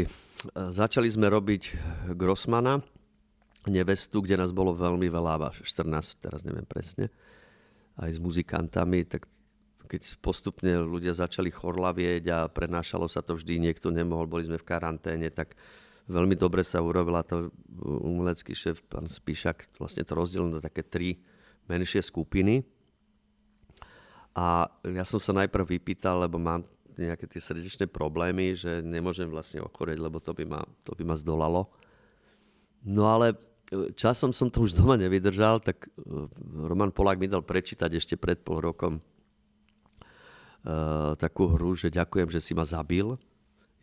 začali 0.54 1.10
sme 1.10 1.28
robiť 1.28 1.74
Grossmana 2.14 2.86
nevestu, 3.66 4.22
kde 4.22 4.38
nás 4.38 4.54
bolo 4.54 4.78
veľmi 4.78 5.10
veľa, 5.10 5.50
až 5.50 5.66
14, 5.66 6.22
teraz 6.22 6.46
neviem 6.46 6.66
presne, 6.66 7.10
aj 7.98 8.14
s 8.14 8.20
muzikantami, 8.22 9.06
tak 9.10 9.26
keď 9.86 10.19
postupne 10.19 10.84
ľudia 10.84 11.15
začali 11.15 11.54
chorlavieť 11.54 12.24
a 12.34 12.39
prenášalo 12.50 13.08
sa 13.08 13.21
to 13.21 13.38
vždy, 13.38 13.62
niekto 13.62 13.93
nemohol, 13.93 14.28
boli 14.28 14.50
sme 14.50 14.60
v 14.60 14.67
karanténe, 14.67 15.30
tak 15.32 15.54
veľmi 16.10 16.38
dobre 16.38 16.62
sa 16.62 16.82
urobila 16.82 17.26
to 17.26 17.50
umelecký 17.82 18.54
šéf, 18.54 18.82
pán 18.86 19.10
Spíšak, 19.10 19.78
vlastne 19.82 20.06
to 20.06 20.13
rozdelil 20.13 20.50
na 20.50 20.62
také 20.62 20.86
tri 20.86 21.21
menšie 21.65 22.02
skupiny. 22.06 22.62
A 24.36 24.67
ja 24.84 25.06
som 25.08 25.17
sa 25.17 25.32
najprv 25.32 25.80
vypýtal, 25.80 26.28
lebo 26.28 26.36
mám 26.36 26.67
nejaké 27.00 27.28
tie 27.28 27.39
srdečné 27.39 27.88
problémy, 27.88 28.56
že 28.56 28.84
nemôžem 28.84 29.28
vlastne 29.28 29.63
ochoreť, 29.63 29.98
lebo 30.00 30.19
to 30.19 30.36
by 30.36 30.43
ma, 30.43 30.62
to 30.84 30.91
by 30.95 31.04
ma 31.08 31.15
zdolalo. 31.15 31.71
No 32.84 33.08
ale 33.08 33.36
časom 33.95 34.36
som 34.36 34.52
to 34.52 34.63
už 34.67 34.78
doma 34.78 35.00
nevydržal, 35.00 35.63
tak 35.63 35.89
Roman 36.54 36.93
Polák 36.93 37.17
mi 37.17 37.32
dal 37.32 37.41
prečítať 37.41 37.89
ešte 37.95 38.15
pred 38.15 38.38
pol 38.39 38.62
rokom 38.62 39.02
takú 41.21 41.45
hru, 41.54 41.78
že 41.78 41.93
ďakujem, 41.93 42.30
že 42.34 42.41
si 42.41 42.58
ma 42.58 42.65
zabil. 42.65 43.13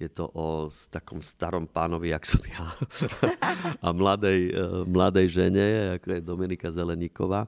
Je 0.02 0.10
to 0.10 0.26
o 0.34 0.66
takom 0.90 1.22
starom 1.22 1.62
pánovi, 1.62 2.10
jak 2.10 2.26
som 2.26 2.42
ja, 2.42 2.66
a 3.86 3.94
mladej, 3.94 4.50
uh, 4.50 4.82
mladej 4.82 5.30
žene, 5.30 5.94
ako 5.94 6.06
je 6.10 6.20
Dominika 6.26 6.74
Zeleníková. 6.74 7.46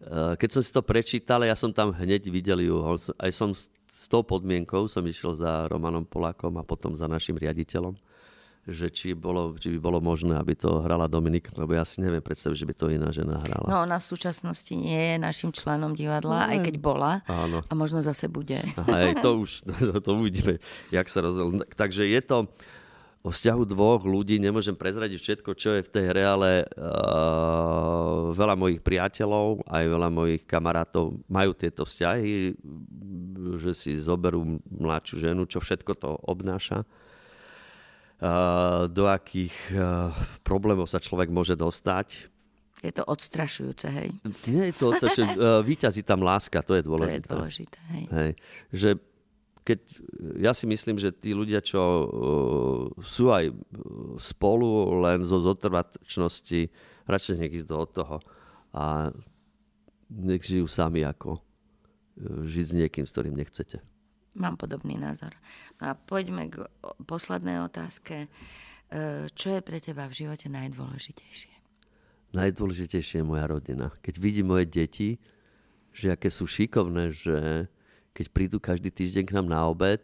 Uh, 0.00 0.32
keď 0.40 0.56
som 0.56 0.62
si 0.64 0.72
to 0.72 0.80
prečítal, 0.80 1.44
ja 1.44 1.52
som 1.52 1.68
tam 1.68 1.92
hneď 1.92 2.32
videl 2.32 2.64
ju. 2.64 2.80
Aj 2.96 3.28
som 3.28 3.52
s 3.52 4.08
tou 4.08 4.24
podmienkou 4.24 4.88
som 4.88 5.04
išiel 5.04 5.36
za 5.36 5.68
Romanom 5.68 6.08
Polákom 6.08 6.56
a 6.56 6.64
potom 6.64 6.96
za 6.96 7.04
našim 7.04 7.36
riaditeľom 7.36 7.92
že 8.62 8.94
či, 8.94 9.10
bolo, 9.18 9.58
či 9.58 9.74
by 9.74 9.78
bolo 9.82 9.98
možné, 9.98 10.38
aby 10.38 10.54
to 10.54 10.86
hrala 10.86 11.10
Dominika, 11.10 11.50
lebo 11.58 11.74
ja 11.74 11.82
si 11.82 11.98
neviem 11.98 12.22
predstaviť, 12.22 12.54
že 12.54 12.68
by 12.70 12.74
to 12.78 12.86
iná 12.94 13.10
žena 13.10 13.34
hrala. 13.42 13.66
No 13.66 13.82
ona 13.82 13.98
v 13.98 14.06
súčasnosti 14.06 14.70
nie 14.78 15.14
je 15.14 15.16
našim 15.18 15.50
členom 15.50 15.98
divadla, 15.98 16.46
no, 16.46 16.50
aj 16.54 16.58
keď 16.70 16.74
bola. 16.78 17.26
Áno. 17.26 17.66
A 17.66 17.72
možno 17.74 18.06
zase 18.06 18.30
bude. 18.30 18.62
Aj 18.86 19.18
to 19.18 19.42
už, 19.42 19.66
to, 19.66 19.98
to 19.98 20.10
uvidíme, 20.14 20.62
jak 20.94 21.10
sa 21.10 21.26
rozdiel. 21.26 21.66
Takže 21.74 22.06
je 22.06 22.22
to 22.22 22.46
o 23.22 23.30
vzťahu 23.30 23.62
dvoch 23.66 24.02
ľudí, 24.06 24.38
nemôžem 24.38 24.74
prezradiť 24.74 25.18
všetko, 25.18 25.50
čo 25.58 25.78
je 25.78 25.86
v 25.86 25.92
tej 25.94 26.04
hre, 26.10 26.22
ale 26.26 26.50
uh, 26.66 28.34
veľa 28.34 28.54
mojich 28.58 28.82
priateľov, 28.82 29.62
aj 29.66 29.84
veľa 29.90 30.08
mojich 30.10 30.42
kamarátov 30.42 31.18
majú 31.30 31.54
tieto 31.54 31.86
vzťahy, 31.86 32.54
že 33.58 33.72
si 33.74 33.94
zoberú 33.98 34.58
mladšiu 34.70 35.22
ženu, 35.22 35.46
čo 35.46 35.62
všetko 35.62 35.92
to 35.98 36.10
obnáša 36.26 36.82
do 38.86 39.04
akých 39.10 39.54
problémov 40.46 40.86
sa 40.86 41.02
človek 41.02 41.26
môže 41.26 41.58
dostať. 41.58 42.30
Je 42.82 42.90
to 42.94 43.06
odstrašujúce, 43.06 43.86
hej? 43.90 44.10
Nie 44.50 44.70
je 44.70 44.74
to 44.74 44.94
odstrašujúce. 44.94 45.38
Výťazí 45.70 46.02
tam 46.02 46.26
láska, 46.26 46.62
to 46.66 46.74
je 46.74 46.82
dôležité. 46.82 47.26
To 47.26 47.34
je 47.34 47.34
dôležité, 47.34 47.78
hej. 47.94 48.04
hej. 48.10 48.32
Že 48.74 48.90
keď, 49.62 49.78
ja 50.42 50.50
si 50.50 50.66
myslím, 50.66 50.98
že 50.98 51.14
tí 51.14 51.30
ľudia, 51.30 51.62
čo 51.62 51.78
uh, 51.78 52.06
sú 52.98 53.30
aj 53.30 53.54
spolu, 54.18 54.98
len 55.06 55.22
zo 55.22 55.38
zotrvačnosti, 55.38 56.70
radšej 57.06 57.34
nech 57.38 57.54
idú 57.62 57.78
od 57.78 57.90
toho 57.94 58.16
a 58.74 59.14
nech 60.10 60.42
žijú 60.42 60.66
sami 60.66 61.06
ako 61.06 61.38
žiť 62.22 62.66
s 62.66 62.74
niekým, 62.76 63.04
s 63.06 63.12
ktorým 63.14 63.38
nechcete. 63.38 63.80
Mám 64.32 64.56
podobný 64.56 64.96
názor. 64.96 65.36
No 65.76 65.92
a 65.92 65.94
poďme 65.94 66.48
k 66.48 66.64
poslednej 67.04 67.60
otázke. 67.60 68.26
E, 68.26 68.28
čo 69.36 69.48
je 69.52 69.60
pre 69.60 69.76
teba 69.76 70.08
v 70.08 70.24
živote 70.24 70.48
najdôležitejšie? 70.48 71.52
Najdôležitejšie 72.32 73.20
je 73.20 73.28
moja 73.28 73.44
rodina. 73.44 73.92
Keď 74.00 74.14
vidím 74.16 74.56
moje 74.56 74.64
deti, 74.64 75.20
že 75.92 76.16
aké 76.16 76.32
sú 76.32 76.48
šikovné, 76.48 77.12
že 77.12 77.68
keď 78.16 78.26
prídu 78.32 78.56
každý 78.56 78.88
týždeň 78.88 79.24
k 79.28 79.34
nám 79.36 79.46
na 79.52 79.60
obed, 79.68 80.00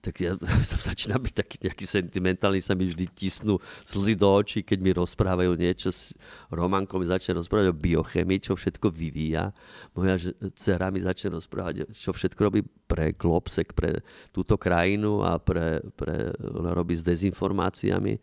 tak 0.00 0.16
ja 0.24 0.32
som 0.70 0.80
začína 0.80 1.20
byť 1.20 1.34
taký 1.36 1.56
nejaký 1.60 1.84
sentimentálny, 1.84 2.64
sa 2.64 2.72
mi 2.72 2.88
vždy 2.88 3.06
tisnú 3.12 3.60
slzy 3.84 4.16
do 4.16 4.28
očí, 4.32 4.64
keď 4.64 4.78
mi 4.80 4.90
rozprávajú 4.96 5.52
niečo. 5.54 5.92
S 5.92 6.16
Romankom 6.48 7.04
mi 7.04 7.06
začne 7.06 7.36
rozprávať 7.36 7.70
o 7.70 7.76
biochemii, 7.76 8.40
čo 8.40 8.56
všetko 8.56 8.88
vyvíja. 8.88 9.52
Moja 9.92 10.16
dcera 10.56 10.88
mi 10.88 11.04
začne 11.04 11.36
rozprávať, 11.36 11.92
čo 11.92 12.10
všetko 12.16 12.40
robí 12.40 12.60
pre 12.88 13.12
Globsek, 13.12 13.76
pre 13.76 14.00
túto 14.32 14.56
krajinu 14.56 15.20
a 15.22 15.36
pre, 15.36 15.84
pre 15.94 16.32
ona 16.40 16.72
robí 16.72 16.96
s 16.96 17.04
dezinformáciami. 17.04 18.16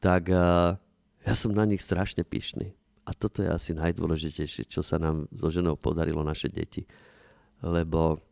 Tak 0.00 0.22
uh, 0.32 0.78
ja 1.26 1.34
som 1.36 1.52
na 1.52 1.66
nich 1.66 1.82
strašne 1.82 2.22
pyšný. 2.22 2.72
A 3.04 3.10
toto 3.10 3.42
je 3.42 3.50
asi 3.50 3.74
najdôležitejšie, 3.74 4.70
čo 4.70 4.86
sa 4.86 4.94
nám 4.94 5.26
so 5.34 5.50
ženou 5.50 5.74
podarilo 5.74 6.22
naše 6.22 6.46
deti. 6.46 6.86
Lebo 7.58 8.22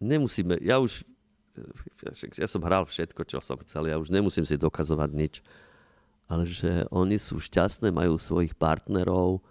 nemusíme, 0.00 0.58
ja 0.64 0.80
už, 0.80 1.04
ja 2.36 2.48
som 2.48 2.64
hral 2.64 2.88
všetko, 2.88 3.22
čo 3.28 3.38
som 3.38 3.60
chcel, 3.62 3.86
ja 3.86 4.00
už 4.00 4.08
nemusím 4.10 4.48
si 4.48 4.56
dokazovať 4.56 5.10
nič. 5.12 5.34
Ale 6.30 6.46
že 6.46 6.86
oni 6.94 7.18
sú 7.18 7.42
šťastné, 7.42 7.90
majú 7.90 8.16
svojich 8.16 8.54
partnerov, 8.54 9.42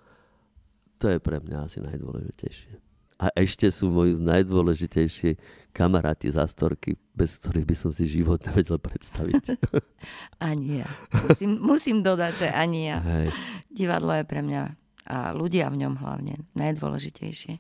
to 1.00 1.08
je 1.08 1.20
pre 1.20 1.40
mňa 1.40 1.68
asi 1.68 1.80
najdôležitejšie. 1.80 2.74
A 3.20 3.36
ešte 3.36 3.68
sú 3.68 3.92
moji 3.92 4.16
najdôležitejšie 4.16 5.36
kamaráti 5.76 6.32
z 6.32 6.40
Astorky, 6.40 6.96
bez 7.12 7.36
ktorých 7.36 7.68
by 7.68 7.76
som 7.76 7.92
si 7.92 8.08
život 8.08 8.40
nevedel 8.48 8.80
predstaviť. 8.80 9.60
ani 10.52 10.84
ja. 10.84 10.90
Musím, 11.28 11.60
musím 11.60 11.98
dodať, 12.00 12.48
že 12.48 12.50
ani 12.52 12.88
ja. 12.88 13.04
Hej. 13.04 13.28
Divadlo 13.68 14.16
je 14.16 14.24
pre 14.24 14.40
mňa 14.40 14.62
a 15.10 15.34
ľudia 15.34 15.74
v 15.74 15.84
ňom 15.84 15.94
hlavne 16.00 16.46
najdôležitejšie. 16.54 17.58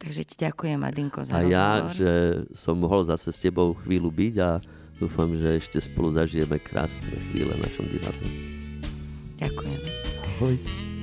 Takže 0.00 0.22
ti 0.24 0.34
ďakujem, 0.40 0.80
Adinko, 0.80 1.28
za 1.28 1.36
A 1.36 1.44
rozhovor. 1.44 1.52
ja, 1.52 1.68
že 1.92 2.12
som 2.56 2.80
mohol 2.80 3.04
zase 3.04 3.28
s 3.30 3.38
tebou 3.38 3.76
chvíľu 3.84 4.08
byť 4.08 4.34
a 4.40 4.50
dúfam, 4.96 5.28
že 5.36 5.60
ešte 5.60 5.76
spolu 5.76 6.16
zažijeme 6.16 6.56
krásne 6.56 7.12
chvíle 7.30 7.52
v 7.52 7.60
našom 7.68 7.84
divadle. 7.84 8.28
Ďakujem. 9.36 9.80
Ahoj. 10.24 10.54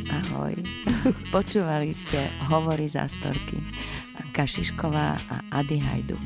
Ahoj. 0.10 0.54
Počúvali 1.36 1.94
ste 1.94 2.26
Hovory 2.50 2.90
za 2.90 3.06
storky. 3.06 3.62
Kašišková 4.34 5.18
a 5.30 5.36
Ady 5.62 5.78
Hajdu. 5.78 6.18